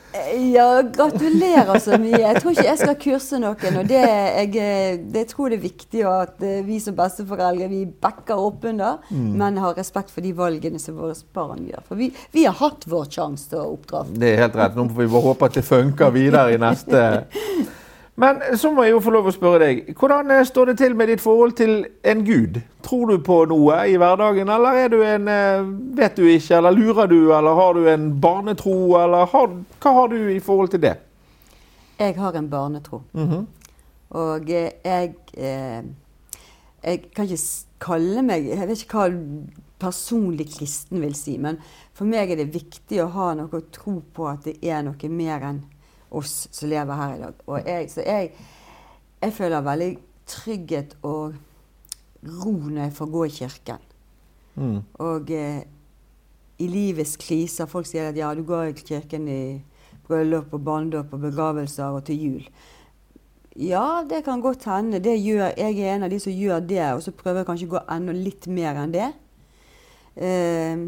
ja, 0.53 0.81
gratulerer 0.81 1.79
så 1.79 1.97
mye. 2.01 2.19
Jeg 2.19 2.41
tror 2.41 2.53
ikke 2.53 2.65
jeg 2.67 2.79
skal 2.81 2.97
kurse 2.99 3.39
noen. 3.41 3.79
og 3.81 3.89
Det, 3.89 4.01
jeg, 4.01 5.01
det 5.13 5.25
tror 5.31 5.51
det 5.51 5.59
er 5.59 5.63
viktig 5.65 6.05
at 6.07 6.43
eh, 6.45 6.61
vi 6.67 6.79
som 6.83 6.95
besteforeldre 6.97 7.69
vi 7.71 7.83
backer 7.85 8.39
opp 8.39 8.65
under, 8.67 8.99
mm. 9.09 9.27
men 9.39 9.59
har 9.61 9.77
respekt 9.79 10.13
for 10.13 10.25
de 10.25 10.33
valgene 10.35 10.81
som 10.81 10.99
våre 10.99 11.15
barn 11.35 11.65
gjør. 11.69 11.85
For 11.87 11.99
vi, 11.99 12.11
vi 12.35 12.47
har 12.47 12.57
hatt 12.59 12.87
vår 12.91 13.11
sjanse 13.11 13.51
til 13.53 13.61
å 13.63 13.69
oppdra. 13.75 14.05
Det 14.11 14.33
er 14.33 14.43
helt 14.45 14.57
rett. 14.59 14.75
Nå 14.77 14.89
får 14.91 15.05
vi 15.05 15.27
håpe 15.27 15.51
at 15.51 15.59
det 15.59 15.67
funker 15.67 16.15
videre 16.15 16.55
i 16.55 16.59
neste 16.61 17.05
Men 18.15 18.41
så 18.57 18.71
må 18.71 18.83
jeg 18.83 18.91
jo 18.91 18.99
få 19.01 19.13
lov 19.15 19.29
å 19.29 19.33
spørre 19.33 19.61
deg. 19.63 19.93
Hvordan 19.97 20.33
eh, 20.35 20.43
står 20.45 20.71
det 20.71 20.75
til 20.81 20.95
med 20.99 21.07
ditt 21.09 21.23
forhold 21.23 21.55
til 21.57 21.85
en 22.03 22.25
gud? 22.27 22.59
Tror 22.83 23.13
du 23.13 23.21
på 23.23 23.37
noe 23.49 23.77
i 23.87 23.95
hverdagen, 24.01 24.51
eller 24.51 24.81
er 24.81 24.91
du 24.91 24.99
en 25.05 25.29
eh, 25.31 25.71
Vet 25.97 26.19
du 26.19 26.25
ikke, 26.27 26.57
eller 26.57 26.75
lurer 26.75 27.07
du, 27.07 27.31
eller 27.31 27.55
har 27.57 27.77
du 27.77 27.87
en 27.89 28.11
barnetro, 28.21 28.75
eller 28.99 29.31
har, 29.31 29.55
hva 29.81 29.95
har 29.95 30.11
du 30.11 30.19
i 30.33 30.39
forhold 30.43 30.73
til 30.75 30.83
det? 30.83 30.97
Jeg 32.01 32.17
har 32.17 32.35
en 32.35 32.49
barnetro. 32.49 33.01
Mm 33.13 33.27
-hmm. 33.29 33.45
Og 34.09 34.49
jeg 34.49 35.13
eh, 35.37 35.83
Jeg 36.83 37.01
kan 37.15 37.25
ikke 37.25 37.43
kalle 37.79 38.21
meg 38.21 38.45
Jeg 38.45 38.67
vet 38.67 38.81
ikke 38.81 38.97
hva 38.97 39.09
personlig 39.79 40.47
kristen 40.57 41.01
vil 41.01 41.15
si, 41.15 41.37
men 41.37 41.57
for 41.93 42.05
meg 42.05 42.31
er 42.31 42.35
det 42.35 42.53
viktig 42.53 43.01
å 43.01 43.09
ha 43.15 43.33
noe 43.33 43.49
å 43.49 43.69
tro 43.73 44.01
på 44.13 44.27
at 44.27 44.43
det 44.45 44.57
er 44.61 44.83
noe 44.85 45.09
mer 45.09 45.41
enn 45.41 45.63
oss 46.11 46.47
som 46.51 46.69
lever 46.69 46.99
her 46.99 47.15
i 47.15 47.21
dag. 47.21 47.45
Og 47.47 47.67
jeg, 47.67 47.91
så 47.91 48.03
jeg, 48.05 48.31
jeg 49.21 49.33
føler 49.33 49.65
veldig 49.65 49.91
trygghet 50.31 50.97
og 51.01 51.35
ro 52.21 52.53
når 52.53 52.83
jeg 52.83 52.95
får 52.97 53.11
gå 53.15 53.23
i 53.23 53.35
kirken. 53.35 53.87
Mm. 54.55 54.79
Og 54.99 55.31
eh, 55.31 55.63
i 56.61 56.67
livets 56.67 57.15
kriser 57.17 57.69
Folk 57.71 57.87
sier 57.87 58.09
at 58.11 58.17
ja, 58.19 58.33
du 58.35 58.43
går 58.45 58.73
i 58.73 58.73
kirken 58.75 59.27
i 59.31 59.43
bryllup 60.07 60.51
og 60.53 60.63
barnedåp 60.65 61.13
og 61.15 61.23
begravelser 61.23 61.95
og 61.95 62.03
til 62.05 62.25
jul. 62.25 62.47
Ja, 63.59 64.03
det 64.07 64.23
kan 64.25 64.41
godt 64.43 64.65
hende. 64.69 64.99
Det 65.03 65.17
gjør, 65.19 65.51
jeg 65.57 65.79
er 65.79 65.95
en 65.95 66.05
av 66.07 66.11
de 66.11 66.19
som 66.23 66.35
gjør 66.35 66.61
det, 66.63 66.83
og 66.95 67.01
så 67.03 67.11
prøver 67.15 67.41
jeg 67.41 67.49
kanskje 67.49 67.67
å 67.67 67.73
gå 67.73 67.81
enda 67.95 68.15
litt 68.15 68.47
mer 68.47 68.79
enn 68.79 68.93
det. 68.93 69.09
Eh, 70.15 70.85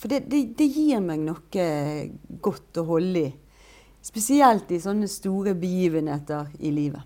for 0.00 0.12
det, 0.12 0.24
det, 0.28 0.42
det, 0.58 0.66
gir 0.72 1.00
meg 1.04 1.22
noe 1.22 1.66
godt 2.42 2.80
å 2.80 2.86
holde 2.88 3.22
i. 3.22 3.30
Spesielt 4.02 4.70
i 4.74 4.80
sånne 4.82 5.06
store 5.10 5.54
begivenheter 5.54 6.50
i 6.60 6.74
livet. 6.74 7.02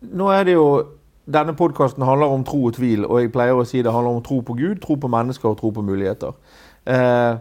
nå 0.00 0.30
er 0.30 0.44
det 0.44 0.54
jo 0.54 0.70
Denne 1.28 1.52
podkasten 1.52 2.02
handler 2.08 2.26
om 2.32 2.44
tro 2.44 2.62
og 2.64 2.72
tvil, 2.72 3.02
og 3.04 3.18
jeg 3.20 3.28
pleier 3.32 3.52
å 3.52 3.64
si 3.68 3.82
det 3.84 3.92
handler 3.92 4.16
om 4.16 4.22
tro 4.24 4.38
på 4.40 4.54
Gud, 4.56 4.78
tro 4.80 4.94
på 4.96 5.10
mennesker 5.12 5.50
og 5.50 5.58
tro 5.58 5.68
på 5.76 5.82
muligheter. 5.84 6.32
Eh, 6.88 7.36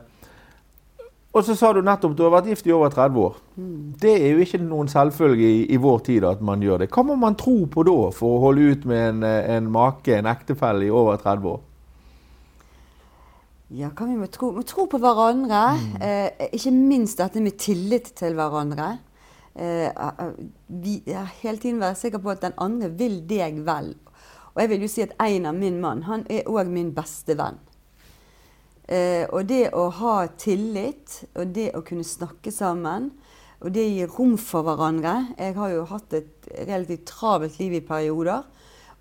og 1.31 1.45
så 1.45 1.55
sa 1.55 1.69
du 1.71 1.79
nettopp 1.85 2.17
du 2.17 2.25
har 2.25 2.33
vært 2.33 2.49
gift 2.51 2.67
i 2.67 2.73
over 2.75 2.91
30 2.91 3.21
år. 3.21 3.37
Mm. 3.55 3.93
Det 4.01 4.11
er 4.17 4.33
jo 4.33 4.43
ikke 4.43 4.59
noen 4.59 4.91
selvfølge 4.91 5.47
i, 5.47 5.61
i, 5.71 5.79
vår 5.79 5.99
tid 6.09 6.27
at 6.27 6.41
man 6.43 6.65
gjør 6.65 6.83
det. 6.83 6.89
Hva 6.91 7.05
må 7.07 7.15
man 7.21 7.37
tro 7.39 7.61
på 7.71 7.85
da 7.87 7.95
for 8.17 8.35
å 8.35 8.43
holde 8.47 8.73
ut 8.73 8.87
med 8.89 9.03
en, 9.11 9.23
en 9.23 9.71
make, 9.71 10.17
en 10.17 10.27
ektefelle, 10.27 10.87
i 10.87 10.91
over 10.91 11.15
30 11.21 11.51
år? 11.53 11.61
Ja, 13.75 13.89
hva 13.91 14.05
vi 14.07 14.15
må 14.15 14.29
tro? 14.31 14.53
Vi 14.53 14.61
må 14.61 14.63
tro 14.67 14.85
på 14.87 14.99
hverandre. 15.03 15.61
Mm. 15.75 15.95
Eh, 15.99 16.47
ikke 16.55 16.71
minst 16.71 17.19
dette 17.19 17.41
med 17.43 17.57
tillit 17.59 18.13
til 18.15 18.37
hverandre. 18.37 18.93
Eh, 19.55 19.89
eh 19.91 20.29
vi 20.67 21.01
er 21.07 21.27
hele 21.41 21.57
tiden 21.57 21.81
være 21.81 21.95
sikker 21.95 22.23
på 22.23 22.31
at 22.31 22.41
den 22.45 22.55
andre 22.57 22.89
vil 22.89 23.19
deg 23.27 23.59
vel. 23.67 23.95
Og 24.55 24.61
jeg 24.61 24.69
vil 24.69 24.81
jo 24.85 24.87
si 24.87 25.03
at 25.03 25.15
Einar, 25.19 25.51
min 25.51 25.81
mann, 25.81 26.03
han 26.07 26.23
er 26.29 26.47
òg 26.47 26.71
min 26.71 26.93
beste 26.95 27.35
venn. 27.35 27.59
Eh, 28.87 29.27
og 29.35 29.45
det 29.49 29.73
å 29.75 29.89
ha 29.91 30.27
tillit, 30.39 31.25
og 31.35 31.51
det 31.51 31.73
å 31.75 31.83
kunne 31.83 32.07
snakke 32.07 32.51
sammen, 32.51 33.11
og 33.59 33.73
det 33.75 33.83
å 33.83 33.91
gi 33.91 34.05
rom 34.05 34.37
for 34.37 34.63
hverandre 34.63 35.33
Jeg 35.37 35.55
har 35.55 35.69
jo 35.73 35.85
hatt 35.89 36.13
et 36.13 36.47
relativt 36.67 37.07
travelt 37.09 37.59
liv 37.59 37.73
i 37.73 37.81
perioder. 37.81 38.43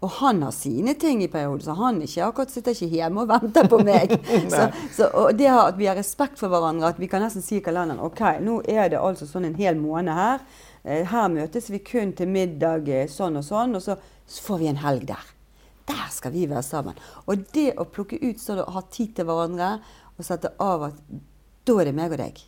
Og 0.04 0.10
han 0.18 0.42
har 0.44 0.52
sine 0.52 0.92
ting 1.00 1.22
i 1.24 1.28
perioden, 1.32 1.62
så 1.64 1.76
han 1.78 2.02
ikke 2.04 2.26
akkurat 2.26 2.52
sitter 2.52 2.74
ikke 2.76 2.98
hjemme 2.98 3.22
og 3.22 3.30
venter 3.30 3.68
på 3.70 3.78
meg. 3.84 4.12
så, 4.52 4.66
så, 4.92 5.08
og 5.08 5.38
det 5.38 5.48
at 5.48 5.78
vi 5.78 5.88
har 5.88 5.96
respekt 5.96 6.40
for 6.40 6.52
hverandre, 6.52 6.90
at 6.92 7.00
vi 7.00 7.08
kan 7.08 7.24
nesten 7.24 7.44
si 7.44 7.58
i 7.58 7.64
kalenderen 7.64 8.02
OK, 8.04 8.20
nå 8.44 8.58
er 8.68 8.90
det 8.92 9.00
altså 9.00 9.28
sånn 9.28 9.48
en 9.48 9.56
hel 9.56 9.78
måned 9.80 10.12
her. 10.12 10.44
Eh, 10.84 11.06
her 11.08 11.30
møtes 11.32 11.70
vi 11.72 11.80
kun 11.84 12.12
til 12.18 12.28
middag 12.28 12.90
eh, 12.92 13.08
sånn 13.10 13.40
og 13.40 13.46
sånn, 13.46 13.78
og 13.78 13.84
så, 13.86 13.96
så 14.28 14.44
får 14.50 14.60
vi 14.62 14.68
en 14.74 14.82
helg 14.84 15.08
der. 15.08 15.32
Der 15.88 16.10
skal 16.12 16.34
vi 16.34 16.44
være 16.50 16.66
sammen. 16.66 17.00
Og 17.24 17.46
det 17.56 17.70
å 17.80 17.88
plukke 17.88 18.20
ut 18.20 18.42
sånn 18.42 18.60
og 18.66 18.74
ha 18.76 18.84
tid 18.92 19.16
til 19.16 19.28
hverandre 19.30 19.78
og 20.16 20.28
sette 20.28 20.52
av 20.60 20.90
at 20.90 21.00
da 21.66 21.80
er 21.80 21.88
det 21.88 21.96
meg 21.96 22.12
og 22.12 22.20
deg. 22.20 22.44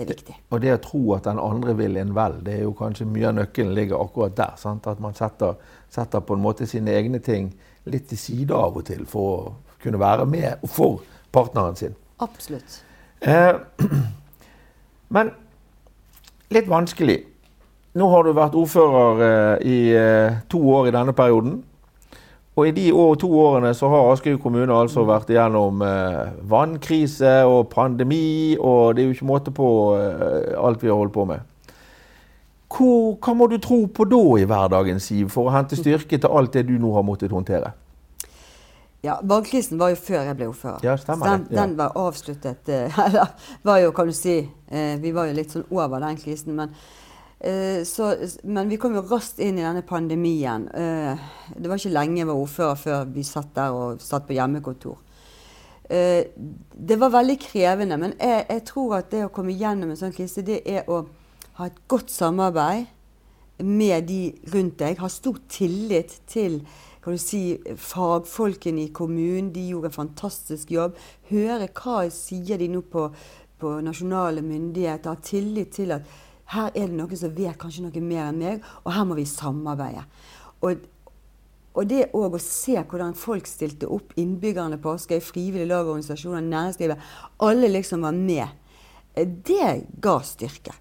Det 0.00 0.06
er 0.06 0.14
viktig. 0.14 0.34
Og 0.48 0.60
det 0.62 0.70
å 0.72 0.80
tro 0.80 1.00
at 1.12 1.26
den 1.28 1.38
andre 1.42 1.74
vil 1.76 1.98
en 2.00 2.14
vel, 2.16 2.38
det 2.44 2.54
er 2.54 2.62
jo 2.64 2.72
kanskje 2.76 3.04
mye 3.04 3.26
av 3.28 3.34
nøkkelen 3.36 3.74
ligger 3.76 4.00
akkurat 4.00 4.36
der. 4.38 4.54
Sant? 4.56 4.86
At 4.88 5.00
man 5.04 5.16
setter, 5.18 5.58
setter, 5.92 6.22
på 6.24 6.38
en 6.38 6.40
måte 6.40 6.68
sine 6.68 6.94
egne 6.96 7.20
ting 7.20 7.50
litt 7.84 8.06
til 8.08 8.20
side 8.20 8.56
av 8.56 8.78
og 8.80 8.86
til 8.88 9.04
for 9.08 9.28
å 9.28 9.52
kunne 9.82 10.00
være 10.00 10.24
med 10.30 10.64
for 10.72 11.02
partneren 11.32 11.76
sin. 11.76 11.92
Absolutt. 12.24 12.80
Eh, 13.20 13.52
men 15.16 15.34
litt 16.56 16.72
vanskelig. 16.72 17.18
Nå 18.00 18.08
har 18.14 18.24
du 18.24 18.32
vært 18.40 18.56
ordfører 18.56 19.24
eh, 19.26 19.68
i 19.68 19.78
eh, 20.00 20.40
to 20.48 20.62
år 20.78 20.88
i 20.88 20.96
denne 20.96 21.12
perioden. 21.16 21.60
Og 22.60 22.68
i 22.68 22.72
de 22.76 22.90
år, 22.92 23.14
to 23.16 23.28
årene 23.40 23.70
så 23.76 23.88
har 23.88 24.10
Askøy 24.12 24.34
kommune 24.42 24.74
altså 24.76 25.06
vært 25.08 25.30
igjennom 25.32 25.80
eh, 25.80 26.26
vannkrise 26.50 27.38
og 27.48 27.70
pandemi, 27.72 28.58
og 28.60 28.96
det 28.96 29.02
er 29.02 29.08
jo 29.08 29.14
ikke 29.16 29.28
måte 29.30 29.54
på 29.56 29.68
eh, 29.96 30.50
alt 30.60 30.82
vi 30.84 30.90
har 30.92 31.00
holdt 31.00 31.14
på 31.14 31.24
med. 31.30 31.46
Hvor, 32.70 33.16
hva 33.16 33.34
må 33.34 33.48
du 33.48 33.56
tro 33.58 33.86
på 33.88 34.04
da 34.04 34.20
i 34.42 34.44
hverdagen, 34.44 35.00
Siv, 35.00 35.32
for 35.32 35.48
å 35.48 35.54
hente 35.54 35.78
styrke 35.78 36.20
til 36.20 36.36
alt 36.36 36.52
det 36.52 36.66
du 36.68 36.76
nå 36.82 36.92
har 36.98 37.06
måttet 37.06 37.32
håndtere? 37.32 37.72
Ja, 39.00 39.16
Bankkrisen 39.24 39.80
var 39.80 39.94
jo 39.94 39.96
før 39.96 40.26
jeg 40.28 40.36
ble 40.36 40.50
ordfører. 40.50 40.84
Ja, 40.84 40.98
stemmer 41.00 41.32
den, 41.32 41.46
det. 41.48 41.56
Ja. 41.56 41.62
den 41.64 41.76
var 41.80 41.96
avsluttet 41.96 42.68
eh, 42.68 42.98
Eller 43.06 43.32
var 43.64 43.80
jo, 43.80 43.94
kan 43.96 44.12
du 44.12 44.12
si 44.12 44.42
eh, 44.68 44.96
Vi 45.00 45.14
var 45.16 45.30
jo 45.30 45.38
litt 45.40 45.56
sånn 45.56 45.64
over 45.72 46.04
den 46.04 46.20
krisen. 46.20 46.52
Men, 46.58 46.76
så, 47.88 48.10
men 48.44 48.68
vi 48.68 48.76
kom 48.76 48.92
jo 48.98 49.04
raskt 49.08 49.38
inn 49.40 49.56
i 49.56 49.64
denne 49.64 49.80
pandemien. 49.86 50.66
Eh, 50.76 51.28
det 51.56 51.70
var 51.70 51.80
ikke 51.80 51.94
lenge 51.94 52.20
jeg 52.20 52.28
var 52.28 52.40
ordfører 52.42 52.82
før 52.82 53.06
vi 53.14 53.24
satt 53.24 53.54
der 53.56 53.76
og 53.76 54.02
satt 54.04 54.26
på 54.28 54.36
hjemmekontor. 54.36 54.98
Eh, 55.90 56.28
det 56.90 57.00
var 57.00 57.14
veldig 57.16 57.38
krevende, 57.40 57.96
men 57.98 58.12
jeg, 58.20 58.44
jeg 58.44 58.64
tror 58.68 58.98
at 59.00 59.08
det 59.14 59.24
å 59.24 59.32
komme 59.34 59.56
gjennom 59.56 59.90
en 59.90 59.98
sånn 59.98 60.14
krise, 60.14 60.44
det 60.46 60.60
er 60.68 60.84
å 60.90 61.02
ha 61.58 61.66
et 61.66 61.80
godt 61.88 62.12
samarbeid 62.12 62.86
med 63.64 64.06
de 64.08 64.20
rundt 64.52 64.78
deg. 64.80 65.00
Ha 65.00 65.08
stor 65.12 65.40
tillit 65.50 66.20
til 66.30 66.60
kan 67.00 67.16
du 67.16 67.20
si, 67.20 67.56
fagfolkene 67.80 68.84
i 68.84 68.92
kommunen. 68.92 69.52
De 69.54 69.62
gjorde 69.70 69.88
en 69.88 70.00
fantastisk 70.02 70.72
jobb. 70.74 70.98
Høre 71.30 71.70
hva 71.72 72.02
sier 72.12 72.60
de 72.60 72.68
nå 72.68 72.82
på, 72.92 73.06
på 73.60 73.78
nasjonale 73.84 74.44
myndigheter. 74.44 75.14
Ha 75.14 75.24
tillit 75.24 75.72
til 75.78 75.96
at 75.96 76.04
her 76.50 76.70
er 76.74 76.88
det 76.88 76.96
noen 76.98 77.18
som 77.18 77.34
vet 77.34 77.58
kanskje 77.60 77.84
noe 77.86 78.02
mer 78.02 78.28
enn 78.28 78.40
meg, 78.40 78.64
og 78.84 78.94
her 78.94 79.06
må 79.06 79.16
vi 79.18 79.26
samarbeide. 79.28 80.02
Og, 80.66 80.82
og 81.78 81.88
det 81.90 82.08
òg 82.16 82.36
å 82.36 82.42
se 82.42 82.74
hvordan 82.80 83.16
folk 83.18 83.46
stilte 83.48 83.88
opp, 83.90 84.14
innbyggerne 84.20 84.80
på 84.82 84.96
Askøy, 84.96 85.20
frivillige 85.22 85.70
lag 85.70 85.86
og 85.86 85.94
organisasjoner, 85.96 86.46
næringslivet, 86.46 87.10
alle 87.46 87.70
liksom 87.70 88.06
var 88.06 88.16
med. 88.18 88.58
Det 89.14 89.72
ga 90.02 90.16
styrke. 90.26 90.74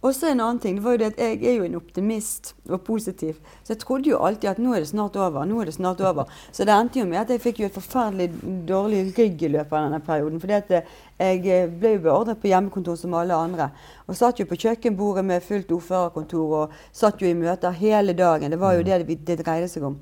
Og 0.00 0.14
så 0.16 0.30
en 0.30 0.40
annen 0.40 0.58
ting, 0.62 0.78
det 0.78 0.84
var 0.84 0.94
jo 0.94 1.00
det 1.02 1.08
at 1.10 1.18
Jeg 1.20 1.44
er 1.44 1.56
jo 1.58 1.64
en 1.66 1.76
optimist 1.76 2.54
og 2.70 2.80
positiv, 2.86 3.36
så 3.62 3.74
jeg 3.74 3.80
trodde 3.82 4.08
jo 4.08 4.20
alltid 4.24 4.48
at 4.48 4.60
nå 4.62 4.72
er 4.72 4.80
det 4.80 4.88
snart 4.88 5.16
over. 5.16 5.44
nå 5.44 5.60
er 5.60 5.68
det 5.68 5.74
snart 5.74 6.00
over. 6.00 6.24
Så 6.52 6.64
det 6.64 6.72
endte 6.72 7.00
jo 7.00 7.04
med 7.04 7.20
at 7.20 7.30
jeg 7.30 7.40
fikk 7.40 7.60
jo 7.60 7.66
et 7.66 7.76
forferdelig 7.76 8.30
dårlig 8.68 9.02
rygg 9.18 9.42
i 9.42 9.52
løpet 9.52 9.72
av 9.72 9.84
denne 9.84 10.00
perioden. 10.00 10.40
fordi 10.40 10.52
at 10.52 10.70
jeg 11.18 11.68
ble 11.80 11.92
jo 11.92 12.04
beordret 12.06 12.40
på 12.40 12.48
hjemmekontor 12.48 12.96
som 12.96 13.14
alle 13.14 13.34
andre. 13.34 13.70
Og 14.08 14.16
satt 14.16 14.40
jo 14.40 14.46
på 14.46 14.56
kjøkkenbordet 14.56 15.24
med 15.24 15.42
fullt 15.42 15.72
ordførerkontor 15.72 16.56
og 16.62 16.72
satt 16.92 17.20
jo 17.20 17.28
i 17.28 17.34
møter 17.34 17.70
hele 17.70 18.12
dagen. 18.12 18.50
Det 18.50 18.60
var 18.60 18.72
jo 18.74 18.82
det 18.82 19.06
det, 19.06 19.18
det 19.26 19.44
dreide 19.44 19.68
seg 19.68 19.84
om. 19.84 20.00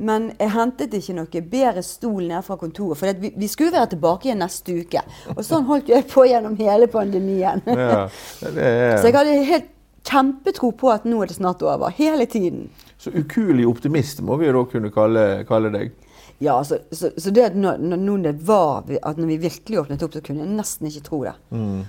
Men 0.00 0.30
jeg 0.38 0.52
hentet 0.54 0.94
ikke 0.96 1.16
noe 1.18 1.42
bedre 1.52 1.82
stol 1.84 2.24
ned 2.30 2.44
fra 2.46 2.56
kontoret. 2.60 2.98
For 3.00 3.20
vi, 3.20 3.32
vi, 3.36 3.48
skulle 3.52 3.74
være 3.74 3.92
tilbake 3.94 4.30
igjen 4.30 4.40
neste 4.40 4.78
uke. 4.80 5.02
Og 5.36 5.42
sånn 5.44 5.66
holdt 5.68 5.92
jeg 5.92 6.06
på 6.08 6.24
gjennom 6.28 6.56
hele 6.60 6.88
pandemien. 6.90 7.60
Ja, 7.68 8.06
er... 8.48 8.96
Så 9.00 9.10
jeg 9.10 9.16
hadde 9.18 9.36
helt 9.50 9.68
kjempetro 10.08 10.72
på 10.80 10.88
at 10.92 11.04
nå 11.08 11.20
er 11.20 11.30
det 11.30 11.36
snart 11.36 11.60
over. 11.66 11.92
Hele 11.96 12.26
tiden. 12.30 12.70
Så 13.00 13.12
ukuelig 13.12 13.66
optimist 13.68 14.22
må 14.24 14.40
vi 14.40 14.48
jo 14.48 14.56
da 14.56 14.64
kunne 14.72 14.92
kalle, 14.94 15.26
kalle 15.48 15.72
deg? 15.74 15.92
Ja, 16.40 16.56
så, 16.64 16.78
så, 16.90 17.10
så 17.20 17.30
det 17.36 17.50
at 17.50 17.56
når, 17.56 17.80
når, 18.00 18.18
det 18.24 18.34
var, 18.48 18.88
at 18.88 19.18
når 19.20 19.34
vi 19.34 19.40
virkelig 19.42 19.82
åpnet 19.82 20.02
opp, 20.04 20.14
så 20.16 20.22
kunne 20.24 20.46
jeg 20.46 20.56
nesten 20.56 20.88
ikke 20.88 21.04
tro 21.04 21.18
det. 21.26 21.34
Mm. 21.52 21.82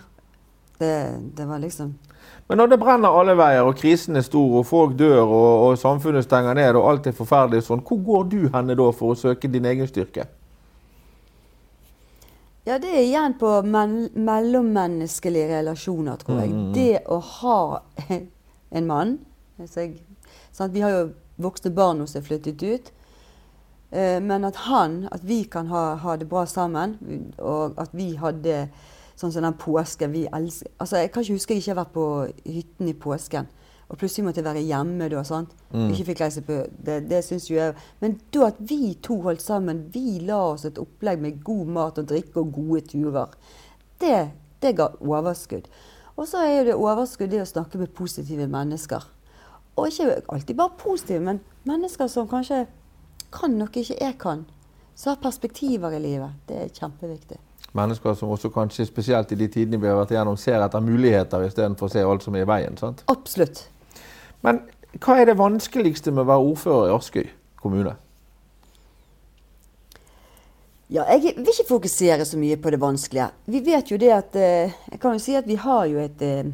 Det, 0.82 0.96
det 1.38 1.46
var 1.48 1.62
liksom 1.64 1.94
men 2.52 2.60
når 2.60 2.68
det 2.74 2.82
brenner 2.82 3.14
alle 3.16 3.32
veier, 3.40 3.64
og 3.64 3.78
krisen 3.80 4.20
er 4.20 4.26
stor, 4.28 4.58
og 4.60 4.66
folk 4.68 4.98
dør, 5.00 5.22
og, 5.24 5.52
og 5.70 5.78
samfunnet 5.80 6.26
stenger 6.26 6.58
ned, 6.60 6.76
og 6.76 6.90
alt 6.90 7.06
er 7.08 7.14
forferdelig 7.16 7.62
sånn, 7.64 7.80
hvor 7.88 8.02
går 8.04 8.26
du 8.28 8.42
henne 8.52 8.76
da 8.76 8.88
for 8.92 9.14
å 9.14 9.20
søke 9.22 9.48
din 9.48 9.70
egen 9.72 9.88
styrke? 9.88 10.26
Ja, 12.68 12.76
det 12.76 12.92
er 12.92 13.06
igjen 13.06 13.38
på 13.40 13.54
mellommenneskelige 13.64 15.48
relasjoner, 15.54 16.20
tror 16.20 16.42
jeg. 16.44 16.52
Mm. 16.52 16.68
Det 16.76 17.00
å 17.08 17.22
ha 17.40 17.62
en 18.76 18.90
mann 18.92 19.16
jeg? 19.56 19.96
Vi 20.76 20.84
har 20.84 20.92
jo 20.92 21.06
voksne 21.40 21.72
barn 21.72 22.04
nå 22.04 22.12
som 22.12 22.20
er 22.20 22.28
flyttet 22.28 22.68
ut. 22.68 22.92
Eh, 23.96 24.20
men 24.20 24.44
at 24.44 24.60
han, 24.68 25.06
at 25.08 25.24
vi 25.24 25.46
kan 25.48 25.72
ha, 25.72 25.94
ha 26.04 26.20
det 26.20 26.28
bra 26.28 26.44
sammen, 26.52 27.00
og 27.40 27.80
at 27.80 27.96
vi 27.96 28.12
hadde 28.20 28.66
Sånn 29.20 29.34
som 29.34 29.46
den 29.46 29.58
påsken 29.60 30.14
vi 30.14 30.28
elsker. 30.28 30.72
Altså, 30.80 30.98
Jeg 30.98 31.12
kan 31.12 31.24
ikke 31.24 31.40
huske 31.40 31.54
jeg 31.54 31.64
ikke 31.64 31.74
har 31.74 31.84
vært 31.84 31.94
på 31.96 32.06
hytten 32.46 32.90
i 32.90 32.98
påsken. 32.98 33.50
Og 33.92 34.00
plutselig 34.00 34.24
måtte 34.24 34.40
jeg 34.40 34.48
være 34.48 34.64
hjemme 34.64 35.10
da. 35.12 35.24
sant? 35.28 35.52
Mm. 35.74 35.90
Ikke 35.92 36.06
fikk 36.12 36.22
reise 36.24 36.44
på 36.48 36.62
Det, 36.72 37.02
det 37.10 37.24
syns 37.28 37.50
jo 37.50 37.58
jeg 37.58 37.76
Men 38.00 38.20
da 38.32 38.48
at 38.48 38.60
vi 38.60 38.94
to 39.04 39.20
holdt 39.26 39.44
sammen, 39.44 39.90
vi 39.92 40.22
la 40.24 40.40
oss 40.54 40.66
et 40.66 40.80
opplegg 40.80 41.20
med 41.20 41.42
god 41.44 41.74
mat 41.76 42.00
og 42.00 42.08
drikke 42.08 42.40
og 42.40 42.54
gode 42.56 42.86
turer, 42.94 43.36
det, 44.00 44.32
det 44.64 44.76
ga 44.78 44.88
overskudd. 45.04 45.68
Og 46.16 46.28
så 46.28 46.46
er 46.46 46.56
jo 46.56 46.64
det 46.70 46.78
overskudd 46.80 47.32
det 47.32 47.44
å 47.44 47.50
snakke 47.50 47.82
med 47.82 47.94
positive 47.98 48.48
mennesker. 48.48 49.04
Og 49.76 49.92
ikke 49.92 50.22
alltid 50.28 50.58
bare 50.58 50.78
positive, 50.80 51.22
men 51.24 51.44
mennesker 51.68 52.10
som 52.12 52.32
kanskje 52.32 52.66
kan 53.32 53.56
noe 53.60 53.72
ikke 53.72 54.00
jeg 54.00 54.18
kan. 54.20 54.48
Så 54.96 55.12
har 55.12 55.22
perspektiver 55.24 55.94
i 55.96 56.02
livet. 56.04 56.42
Det 56.48 56.58
er 56.64 56.76
kjempeviktig 56.76 57.40
mennesker 57.78 58.16
som 58.20 58.32
også 58.34 58.52
kanskje 58.54 58.86
spesielt 58.86 59.32
i 59.32 59.40
de 59.40 59.48
tidene 59.52 59.80
vi 59.82 59.88
har 59.88 60.00
vært 60.00 60.14
igjennom, 60.16 60.38
ser 60.40 60.64
etter 60.64 60.84
muligheter 60.84 61.46
istedenfor 61.48 61.88
å 61.88 61.94
se 61.94 62.04
alt 62.04 62.26
som 62.26 62.36
er 62.36 62.46
i 62.46 62.50
veien. 62.50 62.78
sant? 62.78 63.04
Absolutt. 63.12 63.66
Men 64.44 64.64
hva 65.00 65.20
er 65.22 65.30
det 65.30 65.40
vanskeligste 65.40 66.12
med 66.12 66.26
å 66.26 66.32
være 66.34 66.48
ordfører 66.52 66.90
i 66.90 66.96
Askøy 66.98 67.28
kommune? 67.62 67.96
Ja, 70.92 71.06
jeg 71.14 71.38
vil 71.38 71.54
ikke 71.54 71.70
fokusere 71.70 72.26
så 72.28 72.36
mye 72.40 72.58
på 72.60 72.74
det 72.74 72.82
vanskelige. 72.82 73.30
Vi 73.48 73.62
vet 73.64 73.94
jo 73.94 73.98
det 73.98 74.10
at 74.12 74.36
eh, 74.36 74.74
Jeg 74.92 75.00
kan 75.00 75.16
jo 75.16 75.24
si 75.24 75.38
at 75.40 75.48
vi 75.48 75.56
har 75.56 75.86
jo 75.88 76.02
et 76.04 76.22
eh, 76.28 76.50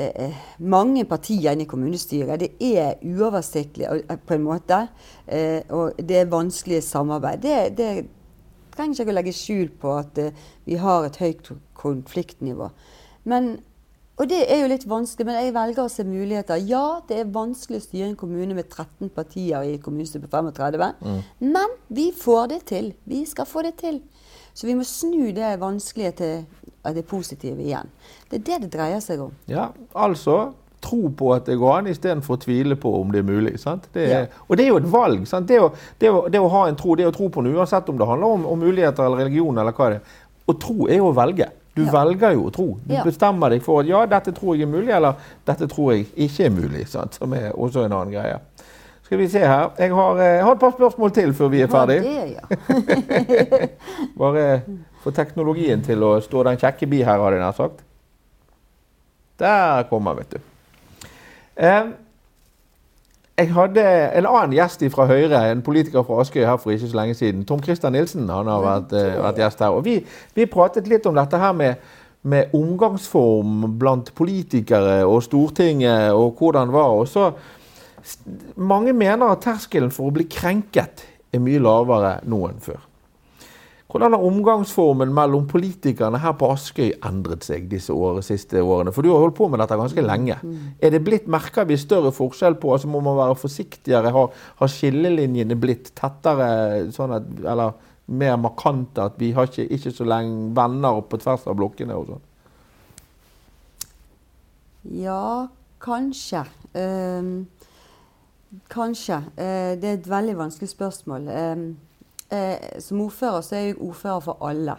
eh, 0.00 0.38
mange 0.58 1.04
partier 1.04 1.52
inne 1.52 1.66
i 1.66 1.68
kommunestyret. 1.68 2.40
Det 2.40 2.72
er 2.72 2.94
uoversiktlig 3.04 3.90
på 4.26 4.34
en 4.34 4.42
måte. 4.46 4.86
og 5.68 5.92
det 5.98 6.16
er 6.16 6.32
vanskelig 6.32 6.82
samarbeid. 6.82 7.42
Det, 7.42 7.76
det 7.76 8.06
trenger 8.72 9.02
ikke 9.02 9.12
å 9.12 9.18
legge 9.18 9.34
skjul 9.36 9.68
på 9.82 9.92
at 9.98 10.22
uh, 10.22 10.46
vi 10.68 10.78
har 10.80 11.06
et 11.06 11.18
høyt 11.22 11.52
konfliktnivå. 11.78 12.70
Men, 13.28 13.52
og 14.18 14.30
det 14.30 14.40
er 14.46 14.62
jo 14.62 14.70
litt 14.72 14.86
vanskelig, 14.90 15.26
men 15.28 15.38
jeg 15.38 15.54
velger 15.56 15.84
å 15.84 15.92
se 15.92 16.06
muligheter. 16.06 16.62
Ja, 16.68 17.00
det 17.08 17.20
er 17.22 17.34
vanskelig 17.34 17.82
å 17.82 17.86
styre 17.86 18.08
en 18.10 18.18
kommune 18.18 18.56
med 18.58 18.68
13 18.68 19.12
partier 19.14 19.68
i 19.68 19.78
kommunestyret 19.82 20.26
på 20.26 20.42
35. 20.42 20.96
Mm. 21.02 21.20
Men 21.52 21.76
vi 21.92 22.10
får 22.16 22.50
det 22.54 22.62
til. 22.72 22.92
Vi 23.08 23.22
skal 23.28 23.48
få 23.48 23.64
det 23.66 23.76
til. 23.82 24.02
Så 24.52 24.66
vi 24.68 24.76
må 24.76 24.84
snu 24.84 25.30
det 25.32 25.54
vanskelige 25.62 26.16
til 26.18 26.42
det 26.92 27.04
positive 27.08 27.62
igjen. 27.62 27.88
Det 28.28 28.40
er 28.40 28.48
det 28.48 28.58
det 28.64 28.72
dreier 28.74 29.00
seg 29.00 29.22
om. 29.24 29.32
Ja, 29.48 29.70
altså 29.94 30.52
tro 30.82 31.10
på 31.16 31.30
at 31.34 31.46
det 31.48 31.56
går 31.60 31.78
an, 31.78 31.88
istedenfor 31.92 32.36
å 32.36 32.42
tvile 32.42 32.76
på 32.80 32.92
om 33.00 33.12
det 33.14 33.22
er 33.22 33.26
mulig. 33.28 33.54
Det 33.92 34.02
er, 34.02 34.12
ja. 34.12 34.42
Og 34.48 34.58
det 34.58 34.66
er 34.66 34.70
jo 34.72 34.80
et 34.82 34.90
valg. 34.92 35.24
Det 35.48 35.60
å, 35.62 35.70
det, 35.98 36.10
å, 36.10 36.22
det, 36.28 36.42
å, 36.42 36.50
ha 36.52 36.66
en 36.68 36.78
tro, 36.78 36.96
det 36.98 37.08
å 37.08 37.14
tro 37.14 37.30
på 37.32 37.44
noe, 37.44 37.56
uansett 37.62 37.88
om 37.92 37.98
det 38.00 38.08
handler 38.08 38.36
om, 38.36 38.46
om 38.52 38.62
muligheter 38.62 39.06
eller 39.06 39.24
religion 39.24 39.58
eller 39.62 39.76
hva 39.76 39.90
det 39.92 40.00
er. 40.00 40.20
Å 40.42 40.56
tro 40.58 40.88
er 40.88 40.98
jo 40.98 41.10
å 41.12 41.16
velge. 41.16 41.48
Du 41.72 41.84
ja. 41.86 41.92
velger 41.94 42.34
jo 42.36 42.48
å 42.48 42.52
tro. 42.52 42.66
Du 42.84 42.92
ja. 42.94 43.04
bestemmer 43.06 43.54
deg 43.54 43.64
for 43.64 43.80
at 43.80 43.88
ja, 43.88 44.02
dette 44.10 44.34
tror 44.36 44.58
jeg 44.58 44.66
er 44.66 44.72
mulig, 44.72 44.92
eller 44.92 45.16
dette 45.48 45.68
tror 45.70 45.94
jeg 45.94 46.08
ikke 46.26 46.48
er 46.48 46.54
mulig. 46.58 46.84
Sant? 46.90 47.16
Som 47.20 47.32
er 47.38 47.52
også 47.54 47.86
en 47.86 47.96
annen 47.96 48.12
greie. 48.12 48.40
Skal 49.06 49.20
vi 49.20 49.28
se 49.32 49.40
her. 49.44 49.70
Jeg 49.78 49.92
har, 49.96 50.20
eh, 50.20 50.36
jeg 50.38 50.44
har 50.44 50.54
et 50.56 50.60
par 50.60 50.76
spørsmål 50.76 51.14
til 51.16 51.34
før 51.36 51.52
vi 51.52 51.62
er 51.64 51.72
ferdig. 51.72 52.00
Bare 54.20 54.46
få 55.02 55.12
teknologien 55.16 55.82
til 55.84 56.04
å 56.04 56.14
stå 56.24 56.44
den 56.48 56.60
kjekke 56.60 56.88
bi 56.88 57.02
her, 57.02 57.20
hadde 57.20 57.38
jeg 57.38 57.44
nær 57.44 57.58
sagt. 57.58 57.84
Der 59.42 59.88
kommer, 59.90 60.16
vet 60.20 60.36
du. 60.36 60.51
Eh, 61.62 61.92
Jeg 63.38 63.48
hadde 63.54 63.82
en 64.18 64.26
annen 64.28 64.52
gjest 64.52 64.82
fra 64.92 65.06
Høyre, 65.08 65.38
en 65.50 65.62
politiker 65.64 66.04
fra 66.04 66.18
Askøy 66.20 66.42
her 66.44 66.58
for 66.60 66.70
ikke 66.70 66.90
så 66.90 66.98
lenge 66.98 67.14
siden. 67.16 67.46
Tom 67.48 67.62
Christer 67.64 67.90
Nilsen 67.90 68.28
han 68.28 68.50
har 68.50 68.60
vært, 68.60 68.92
uh, 68.92 69.22
vært 69.24 69.40
gjest 69.40 69.62
her. 69.64 69.72
Og 69.72 69.86
vi, 69.86 69.94
vi, 70.36 70.46
pratet 70.46 70.90
litt 70.90 71.08
om 71.08 71.16
dette 71.16 71.40
her 71.40 71.54
med, 71.56 71.80
med, 72.28 72.52
omgangsform 72.54 73.64
blant 73.80 74.12
politikere 74.14 75.00
og 75.08 75.22
Stortinget 75.24 76.12
og 76.12 76.36
hvordan 76.38 76.68
det 76.68 76.76
var. 76.76 76.92
Og 76.92 77.08
så, 77.08 77.30
mange 78.60 78.92
mener 78.92 79.32
at 79.32 79.42
terskelen 79.48 79.90
for 79.90 80.10
å 80.10 80.14
bli 80.14 80.28
krenket 80.28 81.06
er 81.32 81.42
mye 81.42 81.62
lavere 81.62 82.18
nå 82.28 82.44
enn 82.50 82.60
før. 82.62 82.84
Hvordan 83.92 84.14
har 84.16 84.22
omgangsformen 84.24 85.10
mellom 85.12 85.44
politikerne 85.44 86.16
her 86.22 86.32
på 86.40 86.48
Askøy 86.48 86.94
endret 87.04 87.44
seg 87.44 87.66
disse 87.68 87.92
årene, 87.92 88.22
siste 88.24 88.62
årene? 88.64 88.92
For 88.96 89.04
du 89.04 89.10
har 89.12 89.20
holdt 89.20 89.36
på 89.36 89.50
med 89.52 89.60
dette 89.60 89.76
ganske 89.76 90.04
lenge. 90.06 90.38
Mm. 90.40 90.70
Er 90.80 90.94
det 90.94 91.02
blitt, 91.04 91.26
Merker 91.28 91.68
vi 91.68 91.76
større 91.76 92.12
forskjell 92.16 92.56
på? 92.62 92.70
altså 92.72 92.88
Må 92.88 93.02
man 93.04 93.18
være 93.20 93.36
forsiktigere? 93.36 94.14
Har, 94.16 94.32
har 94.62 94.72
skillelinjene 94.72 95.58
blitt 95.60 95.92
tettere, 95.98 96.48
sånn 96.96 97.18
at, 97.18 97.28
eller 97.44 97.76
mer 98.16 98.40
markante? 98.40 99.10
At 99.12 99.20
vi 99.20 99.34
har 99.36 99.52
ikke, 99.52 99.68
ikke 99.68 99.92
så 99.92 100.08
lenge 100.08 100.54
venner 100.56 101.04
på 101.04 101.20
tvers 101.20 101.44
av 101.52 101.60
blokkene 101.60 102.00
og 102.00 102.14
sånn? 102.14 102.26
Ja, 105.04 105.22
kanskje. 105.84 106.46
Um, 106.72 107.32
kanskje. 108.72 109.20
Uh, 109.36 109.76
det 109.76 109.84
er 109.84 110.00
et 110.00 110.12
veldig 110.16 110.40
vanskelig 110.40 110.72
spørsmål. 110.72 111.28
Um, 111.28 111.72
eh, 112.32 112.80
som 112.82 113.04
ordfører 113.04 113.44
så 113.44 113.58
er 113.58 113.68
jeg 113.68 113.78
ordfører 113.78 114.24
for 114.24 114.48
alle. 114.48 114.78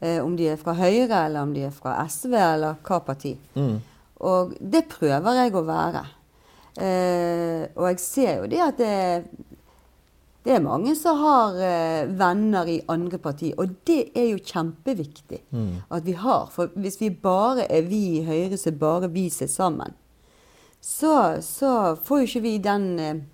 Eh, 0.00 0.20
om 0.22 0.36
de 0.38 0.48
er 0.52 0.60
fra 0.60 0.76
Høyre, 0.78 1.24
eller 1.26 1.42
om 1.42 1.54
de 1.54 1.66
er 1.66 1.74
fra 1.74 1.96
SV, 2.06 2.32
eller 2.38 2.78
hva 2.86 3.00
parti. 3.02 3.34
Mm. 3.58 3.76
Og 4.28 4.54
det 4.60 4.86
prøver 4.90 5.42
jeg 5.42 5.54
å 5.54 5.66
være. 5.66 6.04
Eh, 6.78 7.62
og 7.74 7.88
jeg 7.90 8.02
ser 8.02 8.34
jo 8.38 8.50
det 8.50 8.60
at 8.62 8.78
det, 8.78 8.96
det 10.46 10.54
er 10.54 10.62
mange 10.62 10.94
som 10.96 11.18
har 11.18 11.56
eh, 11.60 12.10
venner 12.18 12.70
i 12.70 12.78
andre 12.90 13.18
partier. 13.22 13.56
Og 13.58 13.80
det 13.88 14.12
er 14.14 14.30
jo 14.30 14.42
kjempeviktig 14.42 15.42
mm. 15.50 15.72
at 15.94 16.06
vi 16.06 16.14
har. 16.18 16.46
For 16.54 16.70
hvis 16.78 17.00
vi 17.02 17.10
bare 17.10 17.66
er 17.66 17.88
vi 17.90 18.02
i 18.20 18.26
Høyre, 18.26 18.56
så 18.56 18.72
bare 18.72 19.10
vi 19.10 19.26
ser 19.34 19.50
sammen, 19.50 19.96
så, 20.80 21.42
så 21.42 21.96
får 22.06 22.22
jo 22.22 22.30
ikke 22.30 22.44
vi 22.46 22.54
den 22.62 22.86
eh, 23.02 23.24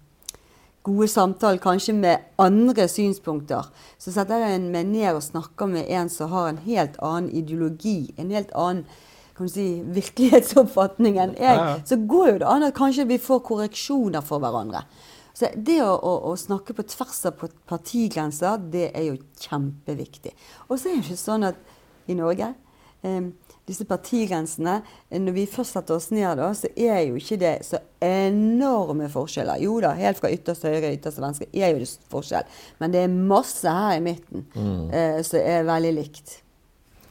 gode 0.85 1.09
samtaler, 1.09 1.63
kanskje 1.63 1.95
med 1.97 2.29
andre 2.41 2.87
synspunkter. 2.91 3.71
Så 3.99 4.13
setter 4.15 4.45
jeg 4.45 4.61
meg 4.69 4.87
ned 4.91 5.15
og 5.15 5.25
snakker 5.25 5.71
med 5.71 5.89
en 5.89 6.13
som 6.13 6.33
har 6.35 6.53
en 6.53 6.63
helt 6.67 6.99
annen 7.01 7.33
ideologi, 7.33 8.13
en 8.21 8.33
helt 8.35 8.53
annen 8.53 8.85
kan 9.35 9.49
du 9.49 9.51
si, 9.51 9.67
virkelighetsoppfatning 9.97 11.17
enn 11.19 11.33
jeg. 11.35 11.59
Ja, 11.59 11.71
ja. 11.73 11.79
Så 11.89 11.99
går 12.07 12.29
jo 12.29 12.37
det 12.45 12.51
an 12.53 12.67
at 12.69 12.77
kanskje 12.77 13.09
vi 13.09 13.19
får 13.19 13.41
korreksjoner 13.49 14.23
for 14.23 14.43
hverandre. 14.45 14.85
Så 15.35 15.49
det 15.59 15.81
å, 15.83 15.91
å, 15.99 16.13
å 16.31 16.37
snakke 16.39 16.77
på 16.79 16.85
tvers 16.87 17.25
av 17.27 17.43
partigrenser, 17.67 18.61
det 18.71 18.93
er 18.95 19.09
jo 19.09 19.17
kjempeviktig. 19.43 20.31
Og 20.69 20.79
så 20.79 20.93
er 20.93 21.01
det 21.01 21.09
ikke 21.09 21.19
sånn 21.19 21.49
at 21.51 21.59
i 22.07 22.15
Norge 22.15 22.53
disse 23.69 23.85
partigrensene 23.89 24.79
Når 25.11 25.33
vi 25.37 25.47
først 25.49 25.77
setter 25.77 25.97
oss 25.97 26.11
ned, 26.13 26.37
da, 26.41 26.51
så 26.57 26.69
er 26.77 27.01
jo 27.09 27.19
ikke 27.21 27.41
det 27.41 27.55
så 27.65 27.81
enorme 28.05 29.09
forskjeller. 29.13 29.63
Jo 29.65 29.79
da, 29.85 29.95
helt 29.97 30.21
fra 30.21 30.33
ytterst 30.33 30.67
høyre 30.69 30.91
og 30.91 30.99
ytterst 30.99 31.23
venstre 31.23 31.49
er 31.53 31.73
jo 31.73 31.83
det 31.83 31.91
forskjell. 32.13 32.49
Men 32.81 32.93
det 32.93 33.05
er 33.05 33.19
masse 33.35 33.69
her 33.69 33.99
i 33.99 34.05
midten 34.05 34.49
mm. 34.53 34.89
eh, 34.93 35.21
som 35.25 35.41
er 35.41 35.69
veldig 35.69 35.95
likt. 35.97 36.41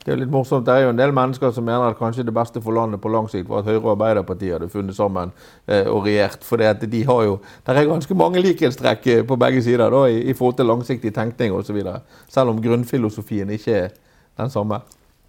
Det 0.03 0.11
er 0.11 0.17
jo 0.17 0.19
litt 0.19 0.33
morsomt. 0.33 0.65
Det 0.67 0.73
er 0.75 0.81
jo 0.83 0.91
en 0.91 0.99
del 0.99 1.13
mennesker 1.15 1.53
som 1.55 1.63
mener 1.63 1.87
at 1.87 1.97
kanskje 1.97 2.25
det 2.27 2.33
beste 2.35 2.59
for 2.61 2.75
landet 2.75 2.99
på 3.01 3.11
lang 3.11 3.29
sikt 3.31 3.47
var 3.47 3.61
at 3.61 3.69
Høyre 3.71 3.79
og 3.85 3.93
Arbeiderpartiet 3.93 4.57
hadde 4.57 4.67
funnet 4.71 4.97
sammen 4.97 5.31
eh, 5.63 5.87
og 5.87 6.03
regjert. 6.03 6.43
For 6.43 6.59
det 6.59 6.89
de 6.91 7.05
har 7.07 7.21
jo, 7.23 7.37
der 7.65 7.79
er 7.79 7.87
ganske 7.87 8.17
mange 8.19 8.43
likhetstrekk 8.43 9.07
eh, 9.13 9.21
på 9.27 9.37
begge 9.39 9.63
sider 9.63 9.93
da, 9.95 10.03
i, 10.11 10.19
i 10.27 10.35
forhold 10.35 10.59
til 10.59 10.67
langsiktig 10.67 11.13
tenkning 11.15 11.55
osv. 11.55 11.79
Selv 12.27 12.51
om 12.51 12.59
grunnfilosofien 12.61 13.55
ikke 13.55 13.79
er 13.85 13.95
den 14.41 14.51
samme. 14.51 14.81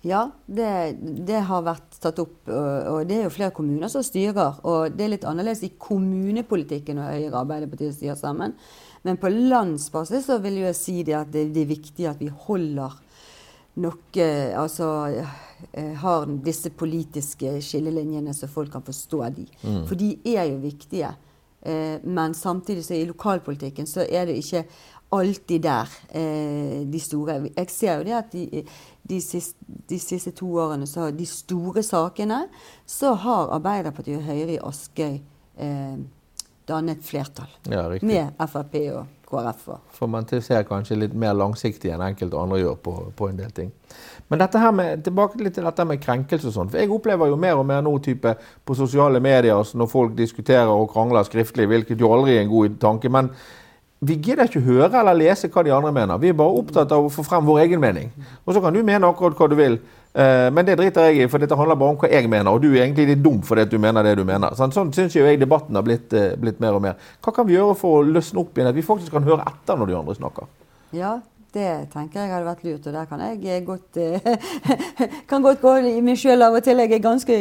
Ja, 0.05 0.27
det, 0.45 0.99
det, 1.01 1.39
har 1.49 1.63
vært 1.65 1.97
tatt 2.03 2.19
opp. 2.21 2.43
Og 2.49 3.07
det 3.09 3.17
er 3.17 3.23
jo 3.25 3.33
flere 3.33 3.55
kommuner 3.57 3.89
som 3.89 4.05
styrer. 4.05 4.59
Og 4.69 4.93
det 4.93 5.07
er 5.07 5.15
litt 5.15 5.25
annerledes 5.29 5.65
i 5.65 5.73
kommunepolitikken 5.81 7.01
når 7.01 7.15
Høyre 7.15 7.31
og 7.31 7.39
Arbeiderpartiet 7.45 7.97
styrer 7.97 8.19
sammen. 8.21 8.53
Men 9.05 9.17
på 9.21 9.33
landsbasis 9.33 10.29
så 10.29 10.39
vil 10.45 10.61
jeg 10.63 10.77
si 10.77 10.99
det 11.05 11.17
at 11.17 11.33
det, 11.33 11.49
det 11.57 11.65
er 11.65 11.73
viktig 11.73 12.09
at 12.09 12.21
vi 12.21 12.31
holder 12.47 13.01
noe 13.81 14.27
Altså 14.55 14.89
eh, 15.11 15.95
har 15.99 16.27
disse 16.45 16.71
politiske 16.79 17.57
skillelinjene 17.65 18.35
så 18.37 18.49
folk 18.51 18.73
kan 18.75 18.85
forstå 18.87 19.21
de. 19.35 19.47
Mm. 19.65 19.81
For 19.89 19.99
de 19.99 20.13
er 20.35 20.51
jo 20.53 20.61
viktige. 20.63 21.11
Eh, 21.65 21.97
men 22.05 22.37
samtidig 22.39 22.85
så 22.87 22.95
i 22.95 23.07
lokalpolitikken 23.09 23.89
så 23.89 24.05
er 24.05 24.29
det 24.29 24.39
ikke 24.43 24.67
alltid 25.19 25.63
der, 25.63 25.95
eh, 26.11 26.83
de 26.93 27.01
store. 27.01 27.39
Jeg 27.57 27.71
ser 27.71 27.97
jo 27.99 28.05
det 28.05 28.17
at 28.19 28.33
de, 28.33 28.65
de, 29.03 29.21
siste, 29.21 29.59
de, 29.91 29.99
siste, 29.99 30.31
to 30.31 30.51
årene, 30.59 30.87
så 30.87 31.11
de 31.11 31.27
store 31.27 31.83
sakene, 31.83 32.45
så 32.87 33.15
har 33.15 33.55
Arbeiderpartiet 33.57 34.19
og 34.19 34.29
Høyre 34.29 34.57
i 34.57 34.63
Askøy 34.63 35.19
eh, 35.59 35.99
dannet 36.69 37.05
flertall. 37.05 37.51
Ja, 37.71 37.89
med 38.03 38.49
Frp 38.49 38.75
og 38.95 39.07
KrF. 39.29 39.69
For 39.97 40.11
man 40.11 40.27
ser 40.29 40.65
kanskje 40.69 40.99
litt 40.99 41.15
mer 41.17 41.35
langsiktig 41.37 41.93
enn 41.93 42.05
enkelte 42.05 42.39
andre 42.39 42.61
gjør 42.61 42.79
på, 42.85 42.95
på, 43.17 43.29
en 43.31 43.41
del 43.41 43.51
ting. 43.57 43.73
Men 44.29 44.41
dette 44.41 44.61
her 44.61 44.73
med, 44.73 45.05
tilbake 45.05 45.41
litt 45.43 45.57
til 45.59 45.67
dette 45.67 45.87
med 45.89 46.03
krenkelse 46.03 46.51
og 46.51 46.57
sånn. 46.57 46.71
For 46.73 46.81
jeg 46.81 46.93
opplever 46.95 47.31
jo 47.33 47.41
mer 47.41 47.61
og 47.61 47.67
mer 47.69 47.83
nå 47.85 47.97
type 48.05 48.37
på 48.65 48.79
sosiale 48.79 49.21
medier 49.25 49.57
altså 49.57 49.81
når 49.81 49.91
folk 49.93 50.17
diskuterer 50.19 50.73
og 50.73 50.91
krangler 50.93 51.27
skriftlig, 51.27 51.69
hvilket 51.71 52.01
jo 52.01 52.13
aldri 52.15 52.39
er 52.39 52.47
en 52.47 52.55
god 52.55 52.81
tanke. 52.83 53.13
men 53.13 53.33
vi 54.07 54.17
gidder 54.21 54.49
ikke 54.49 54.63
høre 54.65 55.01
eller 55.01 55.17
lese 55.17 55.49
hva 55.53 55.65
de 55.65 55.73
andre 55.75 55.93
mener. 55.95 56.21
Vi 56.21 56.31
er 56.31 56.39
bare 56.39 56.61
opptatt 56.61 56.93
av 56.95 57.07
å 57.07 57.13
få 57.13 57.25
frem 57.27 57.45
vår 57.47 57.65
egen 57.65 57.83
mening. 57.83 58.11
Og 58.45 58.55
så 58.55 58.63
kan 58.63 58.75
du 58.75 58.83
mene 58.87 59.09
akkurat 59.09 59.37
hva 59.39 59.49
du 59.51 59.57
vil, 59.59 59.79
eh, 60.15 60.49
men 60.55 60.67
det 60.67 60.77
driter 60.81 61.09
jeg 61.09 61.25
i, 61.25 61.29
for 61.31 61.43
dette 61.43 61.57
handler 61.59 61.79
bare 61.81 61.95
om 61.95 62.01
hva 62.01 62.11
jeg 62.11 62.31
mener. 62.31 62.51
Og 62.53 62.63
du 62.63 62.71
er 62.73 62.85
egentlig 62.85 63.09
litt 63.13 63.23
dum 63.25 63.41
fordi 63.45 63.67
du 63.71 63.79
mener 63.79 64.07
det 64.07 64.17
du 64.21 64.25
mener. 64.25 64.57
Sånn, 64.59 64.75
sånn 64.75 64.93
syns 64.95 65.17
jeg 65.17 65.41
debatten 65.41 65.77
har 65.77 65.87
blitt, 65.87 66.13
eh, 66.13 66.35
blitt, 66.37 66.61
mer 66.61 66.77
og 66.77 66.83
mer. 66.83 66.99
Hva 67.25 67.35
kan 67.35 67.49
vi 67.49 67.57
gjøre 67.57 67.77
for 67.79 68.01
å 68.01 68.07
løsne 68.07 68.45
opp 68.45 68.55
igjen 68.55 68.71
at 68.73 68.77
vi 68.79 68.87
faktisk 68.87 69.13
kan 69.15 69.27
høre 69.27 69.47
etter 69.47 69.79
når 69.79 69.93
de 69.93 69.99
andre 70.01 70.19
snakker? 70.19 70.51
Ja, 70.95 71.19
det 71.55 71.71
tenker 71.93 72.25
jeg 72.25 72.33
hadde 72.33 72.47
vært 72.49 72.65
lurt, 72.67 72.87
og 72.89 72.95
der 72.97 73.09
kan 73.09 73.23
jeg 73.23 73.41
eh, 73.47 73.63
godt, 73.65 73.99
eh, 74.03 74.25
kan 75.31 75.45
godt 75.45 75.63
gå 75.63 75.75
i 75.89 76.03
meg 76.05 76.19
sjøl 76.21 76.47
av 76.47 76.57
og 76.59 76.65
til. 76.67 76.83
Jeg 76.83 76.97
er 76.97 77.03
ganske 77.05 77.39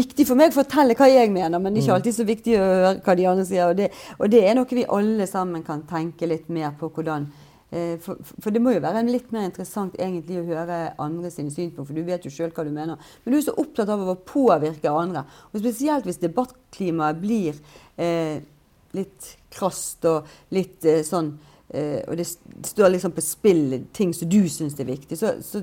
viktig 0.00 0.26
for 0.28 0.40
meg 0.40 0.52
å 0.52 0.58
fortelle 0.60 0.96
hva 0.98 1.08
jeg 1.10 1.32
mener, 1.32 1.56
men 1.58 1.72
det 1.72 1.80
er 1.80 1.86
ikke 1.86 1.94
mm. 1.94 1.98
alltid 1.98 2.18
så 2.18 2.26
viktig 2.28 2.56
å 2.56 2.64
høre 2.66 2.92
hva 3.06 3.16
de 3.18 3.28
andre 3.32 3.46
sier. 3.48 3.70
Og 3.70 3.78
det, 3.80 3.90
og 4.18 4.32
det 4.32 4.42
er 4.44 4.58
noe 4.58 4.78
vi 4.80 4.86
alle 4.98 5.28
sammen 5.30 5.64
kan 5.66 5.86
tenke 5.88 6.28
litt 6.28 6.52
mer 6.52 6.76
på 6.78 6.92
hvordan 6.92 7.26
eh, 7.72 7.96
for, 8.04 8.20
for, 8.36 8.52
det 8.54 8.62
må 8.62 8.76
jo 8.76 8.84
være 8.84 9.04
litt 9.08 9.32
mer 9.34 9.48
interessant 9.48 9.98
egentlig 9.98 10.40
å 10.42 10.46
høre 10.52 10.80
andre 11.00 11.32
sine 11.32 11.52
synspunkter, 11.54 11.88
for 11.88 11.96
du 11.96 12.06
vet 12.06 12.28
jo 12.28 12.34
sjøl 12.34 12.54
hva 12.54 12.68
du 12.68 12.72
mener. 12.76 13.12
Men 13.24 13.34
du 13.34 13.40
er 13.40 13.46
så 13.48 13.58
opptatt 13.60 13.92
av 13.96 14.04
å 14.04 14.18
påvirke 14.20 14.92
andre. 14.92 15.24
Og 15.50 15.62
spesielt 15.64 16.08
hvis 16.08 16.20
debattklimaet 16.22 17.22
blir 17.24 17.60
eh, 17.96 18.40
litt 18.96 19.34
krast 19.54 20.04
og 20.08 20.28
litt 20.54 20.84
eh, 20.88 21.04
sånn 21.06 21.34
Uh, 21.74 22.00
og 22.08 22.16
det 22.18 22.26
står 22.66 22.88
liksom 22.90 23.12
på 23.14 23.22
spill 23.22 23.76
ting 23.94 24.10
som 24.14 24.26
du 24.28 24.40
syns 24.50 24.74
er 24.80 24.88
viktig, 24.88 25.14
så, 25.18 25.36
så, 25.38 25.60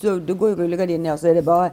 så 0.00 0.16
da 0.18 0.34
går 0.34 0.50
jo 0.50 0.56
rullegardinen 0.64 1.06
ned, 1.06 1.12
og 1.12 1.20
så 1.22 1.28
er 1.30 1.38
det 1.38 1.44
bare 1.46 1.68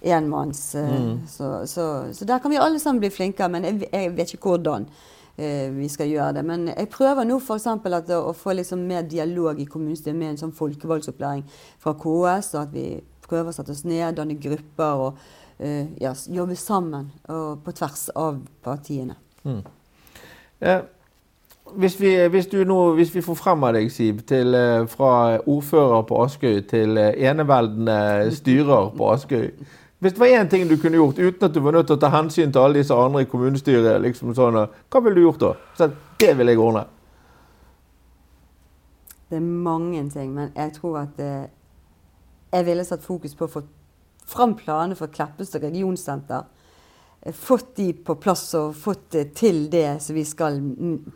enmanns. 0.00 0.62
Uh, 0.74 0.86
mm. 0.88 1.18
så, 1.28 1.50
så, 1.68 1.84
så, 2.16 2.24
der 2.24 2.40
kan 2.40 2.50
vi 2.50 2.56
alle 2.56 2.80
sammen 2.80 3.02
bli 3.04 3.10
flinkere, 3.12 3.50
men 3.52 3.68
jeg, 3.68 3.90
jeg 3.92 4.14
vet 4.16 4.32
ikke 4.32 4.54
hvordan 4.54 4.88
uh, 4.88 5.68
vi 5.76 5.90
skal 5.92 6.08
gjøre 6.08 6.38
det. 6.38 6.46
Men 6.48 6.70
jeg 6.72 6.88
prøver 6.96 7.28
nå 7.28 7.36
f.eks. 7.42 7.68
å, 8.16 8.32
få 8.32 8.56
liksom 8.56 8.88
mer 8.88 9.04
dialog 9.04 9.60
i 9.60 9.68
kommunestyret 9.68 10.16
med 10.16 10.32
en 10.32 10.42
sånn 10.46 10.56
folkevalgsopplæring 10.56 11.44
fra 11.76 11.92
KS, 11.92 12.54
og 12.56 12.62
at 12.62 12.72
vi 12.72 12.88
prøver 13.28 13.52
å 13.52 13.58
sette 13.58 13.76
oss 13.76 13.84
ned, 13.84 14.16
danne 14.16 14.40
grupper 14.40 15.08
og 15.10 15.24
ja, 16.00 16.10
jobbe 16.12 16.52
sammen 16.60 17.06
og 17.32 17.62
på 17.64 17.72
tvers 17.76 18.10
av 18.16 18.42
partiene. 18.64 19.16
Mm. 19.44 19.62
Ja. 20.60 20.82
Hvis 21.74 22.00
vi, 22.00 22.28
hvis, 22.28 22.52
nå, 22.52 22.92
hvis 22.94 23.14
vi, 23.14 23.20
får 23.20 23.34
frem 23.34 23.64
av 23.66 23.74
deg, 23.74 23.90
Siv, 23.92 24.20
til, 24.28 24.54
eh, 24.54 24.86
fra 24.88 25.38
ordfører 25.46 26.02
på 26.06 26.20
Askøy 26.24 26.60
til 26.70 26.98
eh, 26.98 27.16
eneveldende 27.30 28.30
styrer 28.32 28.92
på 28.96 29.10
Askøy 29.12 29.50
Hvis 29.98 30.12
det 30.12 30.20
var 30.20 30.26
én 30.26 30.48
ting 30.48 30.68
du 30.70 30.76
kunne 30.76 30.96
gjort 30.96 31.18
uten 31.18 31.44
at 31.44 31.54
du 31.54 31.60
var 31.60 31.72
nødt 31.72 31.86
til 31.86 31.96
å 31.96 32.00
ta 32.00 32.12
hensyn 32.12 32.52
til 32.52 32.60
alle 32.60 32.78
disse 32.78 32.94
andre 32.94 33.24
i 33.24 33.28
kommunestyret, 33.30 34.00
liksom 34.02 34.34
sånn, 34.36 34.60
hva 34.92 35.02
ville 35.02 35.16
du 35.16 35.24
gjort 35.24 35.40
da? 35.40 35.52
Så 35.78 35.90
det 36.20 36.34
vil 36.38 36.52
jeg 36.52 36.60
ordne. 36.60 36.84
Det 39.30 39.36
er 39.36 39.40
mange 39.40 40.10
ting, 40.10 40.34
men 40.34 40.52
jeg 40.56 40.72
tror 40.76 40.98
at 40.98 41.18
eh, 41.18 41.48
jeg 42.52 42.66
ville 42.66 42.84
satt 42.84 43.02
fokus 43.04 43.34
på 43.34 43.48
å 43.48 43.54
få 43.56 43.62
fram 44.26 44.54
planer 44.58 44.94
for 44.98 45.10
Kleppestad 45.10 45.64
regionsenter 45.64 46.44
fått 47.32 47.76
de 47.76 47.92
på 47.92 48.14
plass 48.14 48.54
og 48.54 48.74
fått 48.76 49.16
til 49.34 49.70
det 49.70 50.02
som 50.02 50.14
vi 50.14 50.24
skal 50.24 50.60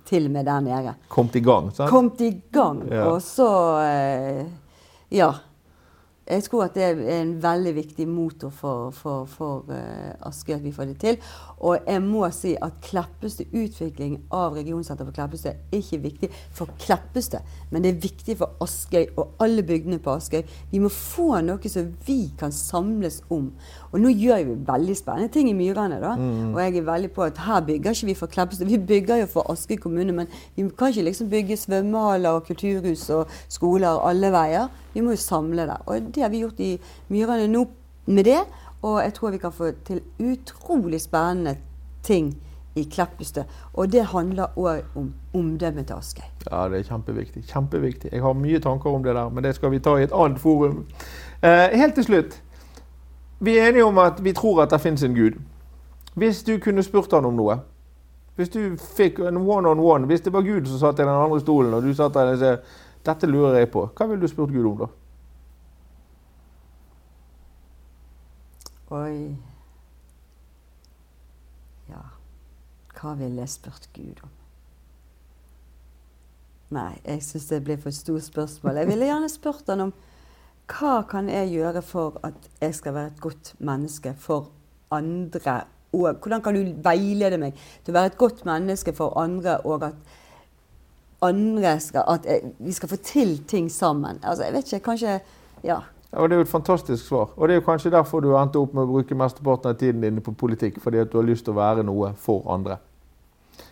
til 0.08 0.30
med 0.30 0.46
der 0.48 0.60
nede. 0.64 0.94
Kommet 1.08 1.36
i 1.36 1.40
gang, 1.44 1.70
sant? 1.74 1.90
Kommet 1.90 2.20
i 2.20 2.32
gang. 2.52 2.82
Ja. 2.90 3.06
Og 3.12 3.22
så 3.22 3.50
eh, 3.84 4.46
Ja. 5.10 5.34
Jeg 6.30 6.44
tror 6.46 6.64
at 6.64 6.74
det 6.74 6.84
er 6.84 7.20
en 7.20 7.32
veldig 7.42 7.74
viktig 7.74 8.06
motor 8.08 8.50
for, 8.54 8.90
for, 8.94 9.24
for 9.30 9.70
uh, 9.70 10.28
Askøy 10.28 10.54
at 10.54 10.64
vi 10.64 10.72
får 10.72 10.90
det 10.92 10.98
til. 11.02 11.18
Og 11.60 11.78
jeg 11.86 12.02
må 12.02 12.22
si 12.32 12.54
at 12.56 12.78
Kleppestø, 12.84 13.44
utvikling 13.52 14.16
av 14.32 14.54
regionsenter 14.56 15.04
for 15.04 15.16
Kleppestø 15.16 15.50
er 15.50 15.76
ikke 15.76 16.00
viktig 16.06 16.30
for 16.56 16.72
Kleppestø, 16.80 17.42
men 17.70 17.84
det 17.84 17.92
er 17.92 18.00
viktig 18.00 18.38
for 18.40 18.56
Askøy 18.64 19.10
og 19.20 19.42
alle 19.44 19.64
bygdene 19.66 20.00
på 20.00 20.14
Askøy. 20.16 20.40
Vi 20.70 20.80
må 20.80 20.88
få 20.92 21.42
noe 21.44 21.72
som 21.72 21.90
vi 22.06 22.20
kan 22.40 22.54
samles 22.54 23.20
om. 23.28 23.50
Og 23.90 24.00
nå 24.00 24.12
gjør 24.14 24.44
vi 24.48 24.56
veldig 24.70 24.96
spennende 24.96 25.32
ting 25.34 25.50
i 25.50 25.56
Myrene. 25.56 26.00
da, 26.00 26.14
mm. 26.16 26.54
Og 26.54 26.60
jeg 26.62 26.76
er 26.76 26.88
veldig 26.88 27.12
på 27.12 27.26
at 27.26 27.42
her 27.44 27.60
bygger 27.66 27.96
ikke 27.96 28.10
vi 28.12 28.18
for 28.22 28.32
Kleppestø, 28.32 28.64
vi 28.64 28.78
bygger 28.78 29.24
jo 29.24 29.30
for 29.34 29.52
Askøy 29.52 29.76
kommune. 29.76 30.12
Men 30.16 30.30
vi 30.56 30.68
kan 30.78 30.94
ikke 30.94 31.08
liksom 31.10 31.30
bygge 31.30 31.56
svømmehaller 31.56 32.38
og 32.38 32.46
kulturhus 32.48 33.08
og 33.10 33.26
skoler 33.48 34.00
alle 34.08 34.32
veier. 34.32 34.70
Vi 34.94 35.02
må 35.04 35.14
jo 35.14 35.20
samle 35.22 35.66
det. 35.68 35.76
Og 35.86 36.08
det 36.14 36.19
har 36.20 36.30
vi 36.32 36.42
gjort 36.44 36.60
i 36.60 36.76
Myrene 37.08 37.48
nå 37.50 37.64
med 38.06 38.24
det. 38.24 38.40
Og 38.82 39.02
jeg 39.02 39.14
tror 39.14 39.30
vi 39.30 39.38
kan 39.38 39.52
få 39.52 39.72
til 39.84 40.00
utrolig 40.18 41.00
spennende 41.00 41.56
ting 42.02 42.32
i 42.74 42.84
Kleppestø. 42.84 43.42
Og 43.74 43.92
det 43.92 44.04
handler 44.04 44.56
òg 44.56 44.96
om 44.96 45.12
omdømmet 45.34 45.86
til 45.86 45.94
Askøy. 45.94 46.28
Ja, 46.50 46.68
det 46.68 46.78
er 46.78 46.82
kjempeviktig. 46.82 47.44
Kjempeviktig. 47.48 48.12
Jeg 48.12 48.22
har 48.22 48.32
mye 48.32 48.60
tanker 48.60 48.90
om 48.90 49.02
det 49.02 49.14
der, 49.14 49.28
men 49.28 49.44
det 49.44 49.54
skal 49.54 49.70
vi 49.70 49.78
ta 49.78 49.96
i 49.96 50.06
et 50.06 50.14
annet 50.14 50.40
forum. 50.40 50.86
Eh, 51.42 51.76
helt 51.78 51.94
til 51.94 52.04
slutt. 52.04 52.42
Vi 53.40 53.58
er 53.58 53.68
enige 53.68 53.84
om 53.84 53.98
at 53.98 54.24
vi 54.24 54.32
tror 54.32 54.62
at 54.62 54.70
det 54.70 54.80
fins 54.80 55.02
en 55.02 55.14
gud. 55.14 55.40
Hvis 56.14 56.42
du 56.42 56.58
kunne 56.58 56.82
spurt 56.82 57.12
han 57.12 57.24
om 57.24 57.34
noe 57.34 57.60
Hvis 58.36 58.48
du 58.48 58.76
fikk 58.96 59.18
en 59.18 59.36
one 59.36 59.68
on 59.68 59.78
one, 59.78 60.06
hvis 60.06 60.20
det 60.20 60.32
var 60.32 60.42
Gud 60.42 60.66
som 60.66 60.78
satt 60.78 60.98
i 60.98 61.02
den 61.02 61.08
andre 61.12 61.40
stolen, 61.40 61.74
og 61.74 61.82
du 61.82 61.94
satt 61.94 62.14
der 62.14 62.32
og 62.32 62.38
sa 62.38 62.56
'Dette 63.04 63.26
lurer 63.26 63.58
jeg 63.58 63.70
på', 63.70 63.88
hva 63.96 64.06
ville 64.06 64.22
du 64.22 64.28
spurt 64.28 64.50
Gud 64.50 64.66
om 64.66 64.78
da? 64.78 64.86
Oi 68.90 69.36
Ja, 71.90 72.02
hva 72.98 73.14
ville 73.18 73.42
jeg 73.42 73.52
spurt 73.52 73.88
Gud 73.94 74.22
om? 74.26 74.30
Nei, 76.74 76.94
jeg 77.02 77.22
syns 77.26 77.48
det 77.50 77.64
blir 77.66 77.78
for 77.82 77.94
stort 77.94 78.26
spørsmål. 78.26 78.78
Jeg 78.78 78.90
ville 78.90 79.08
gjerne 79.08 79.30
spurt 79.30 79.70
han 79.70 79.88
om 79.88 79.92
hva 80.70 81.00
kan 81.10 81.26
jeg 81.30 81.50
gjøre 81.50 81.82
for 81.82 82.18
at 82.26 82.46
jeg 82.60 82.76
skal 82.78 82.94
være 82.94 83.10
et 83.10 83.22
godt 83.22 83.52
menneske 83.58 84.12
for 84.18 84.52
andre? 84.94 85.64
Og 85.90 86.20
hvordan 86.22 86.42
kan 86.42 86.54
du 86.54 86.74
veilede 86.84 87.40
meg 87.42 87.58
til 87.82 87.90
å 87.90 87.98
være 87.98 88.12
et 88.12 88.18
godt 88.18 88.44
menneske 88.46 88.94
for 88.94 89.18
andre, 89.18 89.56
og 89.66 89.88
at 89.88 90.12
andre 91.26 91.72
skal, 91.82 92.06
at 92.06 92.26
vi 92.58 92.74
skal 92.74 92.92
få 92.92 93.00
til 93.02 93.38
ting 93.50 93.70
sammen? 93.70 94.22
Altså, 94.22 94.46
jeg 94.46 94.54
vet 94.54 94.72
ikke, 94.72 94.84
kanskje 94.92 95.20
Ja. 95.66 95.80
Ja, 96.12 96.18
og 96.18 96.28
Det 96.28 96.34
er 96.34 96.40
jo 96.40 96.46
et 96.48 96.48
fantastisk 96.48 97.06
svar. 97.06 97.30
Og 97.36 97.48
det 97.48 97.54
er 97.54 97.60
jo 97.60 97.66
kanskje 97.66 97.90
derfor 97.90 98.20
du 98.20 98.32
endte 98.36 98.58
opp 98.58 98.74
med 98.74 98.82
å 98.82 98.92
bruke 98.92 99.14
mesteparten 99.14 99.70
av 99.70 99.78
tiden 99.78 100.00
din 100.00 100.20
på 100.20 100.32
politikk. 100.32 100.80
Fordi 100.82 100.98
at 100.98 101.12
du 101.12 101.18
har 101.18 101.26
lyst 101.26 101.44
til 101.44 101.54
å 101.54 101.60
være 101.60 101.86
noe 101.86 102.12
for 102.16 102.46
andre. 102.50 102.80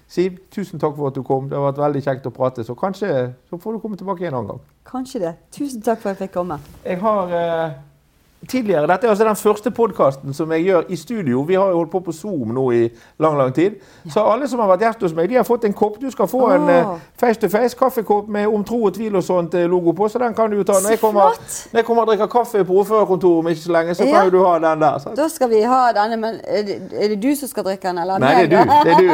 Siv, 0.09 0.39
tusen 0.51 0.81
takk 0.81 0.97
for 0.97 1.11
at 1.11 1.19
du 1.19 1.23
kom. 1.23 1.49
Det 1.49 1.59
har 1.59 1.67
vært 1.67 1.83
veldig 1.83 2.05
kjekt 2.07 2.31
å 2.31 2.33
prate. 2.33 2.65
Så 2.65 2.79
kanskje 2.79 3.35
så 3.51 3.59
får 3.59 3.73
du 3.73 3.83
komme 3.83 3.97
tilbake 3.97 4.27
en 4.27 4.35
annen 4.35 4.55
gang. 4.55 4.65
Kanskje 4.89 5.21
det. 5.27 5.35
Tusen 5.53 5.83
takk 5.83 6.01
for 6.01 6.13
at 6.13 6.17
jeg 6.17 6.29
fikk 6.29 6.39
komme. 6.39 6.63
Jeg 6.85 7.03
har... 7.03 7.39
Eh 7.43 7.88
tidligere. 8.47 8.87
Dette 8.87 9.07
er 9.07 9.11
altså 9.11 9.25
den 9.25 9.37
første 9.37 9.71
podkasten 9.71 10.35
som 10.35 10.53
jeg 10.53 10.63
gjør 10.63 10.83
i 10.89 10.97
studio. 10.97 11.41
Vi 11.43 11.55
har 11.55 11.69
jo 11.69 11.77
holdt 11.77 11.91
på 11.91 12.01
på 12.01 12.13
Zoom 12.13 12.53
nå 12.55 12.71
i 12.71 12.89
lang 13.19 13.39
lang 13.39 13.55
tid. 13.55 13.71
Så 14.11 14.23
alle 14.23 14.49
som 14.49 14.61
har 14.63 14.69
vært 14.71 14.85
gjest 14.87 15.03
hos 15.03 15.15
meg, 15.15 15.29
de 15.31 15.35
har 15.41 15.47
fått 15.47 15.65
en 15.65 15.75
kopp. 15.75 15.99
Du 16.01 16.11
skal 16.11 16.29
få 16.31 16.45
oh. 16.47 16.55
en 16.55 16.69
uh, 16.69 16.99
face 17.19 17.41
to 17.41 17.49
face 17.49 17.77
kaffekopp 17.79 18.29
med 18.29 18.47
om 18.47 18.65
tro 18.65 18.85
og 18.85 18.95
tvil 18.95 19.17
og 19.19 19.25
sånt 19.25 19.55
eh, 19.59 19.67
logo 19.71 19.93
på. 19.93 20.09
Så 20.09 20.19
den 20.23 20.35
kan 20.35 20.51
du 20.51 20.57
jo 20.57 20.67
ta. 20.67 20.79
Når 20.83 20.95
jeg 20.95 21.01
kommer, 21.01 21.35
når 21.73 21.81
jeg 21.81 21.85
kommer 21.85 22.03
og 22.03 22.13
drikker 22.13 22.27
kaffe 22.27 22.65
på 22.65 22.79
ordførerkontoret 22.83 23.39
om 23.39 23.49
ikke 23.49 23.63
så 23.63 23.73
lenge, 23.73 23.95
så 23.95 24.07
kan 24.07 24.15
ja. 24.15 24.31
du 24.31 24.39
ha 24.45 24.55
den 24.59 24.85
der. 24.87 24.99
Sant? 24.99 25.17
Da 25.19 25.29
skal 25.29 25.51
vi 25.51 25.63
ha 25.63 25.81
denne, 25.97 26.21
men 26.23 26.39
er 26.45 26.63
det, 26.63 26.79
er 26.93 27.09
det, 27.15 27.23
du 27.23 27.35
som 27.37 27.51
skal 27.51 27.67
drikke 27.67 27.89
den, 27.89 27.99
eller 27.99 28.23
Nei, 28.23 28.47
det 28.47 28.63
er 28.63 28.65
du. 28.65 28.73
Det 28.85 28.95
er 28.95 29.03
du. 29.03 29.11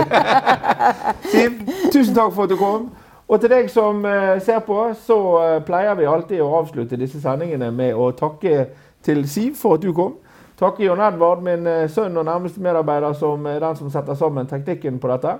Siv, 1.32 1.58
tusen 1.92 2.14
takk 2.14 2.36
for 2.36 2.44
at 2.44 2.52
du 2.52 2.60
kom. 2.60 2.90
Og 3.24 3.40
til 3.40 3.48
deg 3.48 3.70
som 3.72 4.04
uh, 4.04 4.36
ser 4.44 4.60
på, 4.66 4.78
så 5.06 5.18
pleier 5.64 5.96
vi 5.96 6.04
alltid 6.04 6.42
å 6.44 6.50
avslutte 6.60 7.00
disse 7.00 7.22
sendingene 7.22 7.70
med 7.72 7.96
å 7.96 8.10
takke 8.12 8.66
til 9.04 9.28
Siv 9.28 9.54
for 9.60 9.74
at 9.74 9.82
du 9.82 9.92
kom. 9.92 10.14
Takke 10.58 10.84
Jon 10.84 11.00
Edvard, 11.02 11.42
min 11.42 11.66
eh, 11.66 11.90
sønn 11.90 12.16
og 12.16 12.24
nærmeste 12.28 12.60
medarbeider, 12.62 13.12
som 13.18 13.46
er 13.50 13.58
den 13.62 13.76
som 13.76 13.90
setter 13.90 14.14
sammen 14.14 14.46
teknikken 14.46 14.98
på 15.02 15.08
dette. 15.10 15.36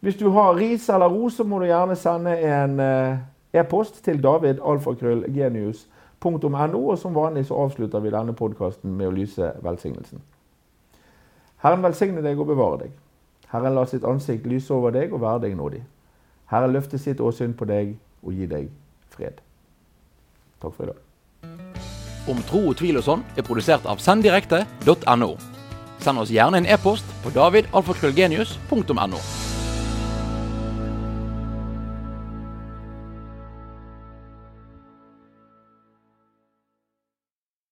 Hvis 0.00 0.16
du 0.20 0.30
har 0.30 0.54
ris 0.54 0.88
eller 0.88 1.08
ros, 1.10 1.34
så 1.34 1.44
må 1.44 1.58
du 1.58 1.64
gjerne 1.66 1.96
sende 1.98 2.38
en 2.38 2.80
eh, 2.80 3.16
e-post 3.58 4.04
til 4.04 4.22
davidalfakrøllgenius.no. 4.22 6.90
Og 6.90 6.98
som 6.98 7.14
vanlig 7.14 7.46
så 7.46 7.54
avslutter 7.64 8.00
vi 8.00 8.10
denne 8.14 8.32
podkasten 8.36 8.96
med 8.96 9.06
å 9.08 9.16
lyse 9.16 9.52
velsignelsen. 9.64 10.20
Herren 11.64 11.82
velsigne 11.82 12.22
deg 12.22 12.38
og 12.38 12.46
bevare 12.52 12.78
deg. 12.84 12.90
Herren 13.50 13.74
la 13.74 13.84
sitt 13.86 14.04
ansikt 14.06 14.46
lyse 14.46 14.74
over 14.74 14.90
deg 14.94 15.12
og 15.14 15.20
være 15.24 15.40
deg 15.46 15.56
nådig. 15.58 15.82
Herren 16.52 16.72
løfte 16.76 16.98
sitt 17.02 17.20
åsyn 17.20 17.54
på 17.58 17.64
deg 17.66 17.86
og 18.22 18.32
gi 18.32 18.46
deg 18.50 18.70
fred. 19.10 19.34
Takk 20.62 20.74
for 20.74 20.84
i 20.84 20.86
dag 20.92 21.05
om 22.30 22.42
tro 22.48 22.66
og 22.70 22.78
tvil 22.80 23.00
og 23.00 23.06
sånn 23.06 23.26
er 23.36 23.46
produsert 23.46 23.86
av 23.88 24.02
senddirekte.no. 24.02 25.32
Send 26.04 26.22
oss 26.22 26.32
gjerne 26.34 26.62
en 26.62 26.70
e-post 26.70 27.08
på 27.24 27.34
davidalfakrøllgenius.no. 27.34 29.20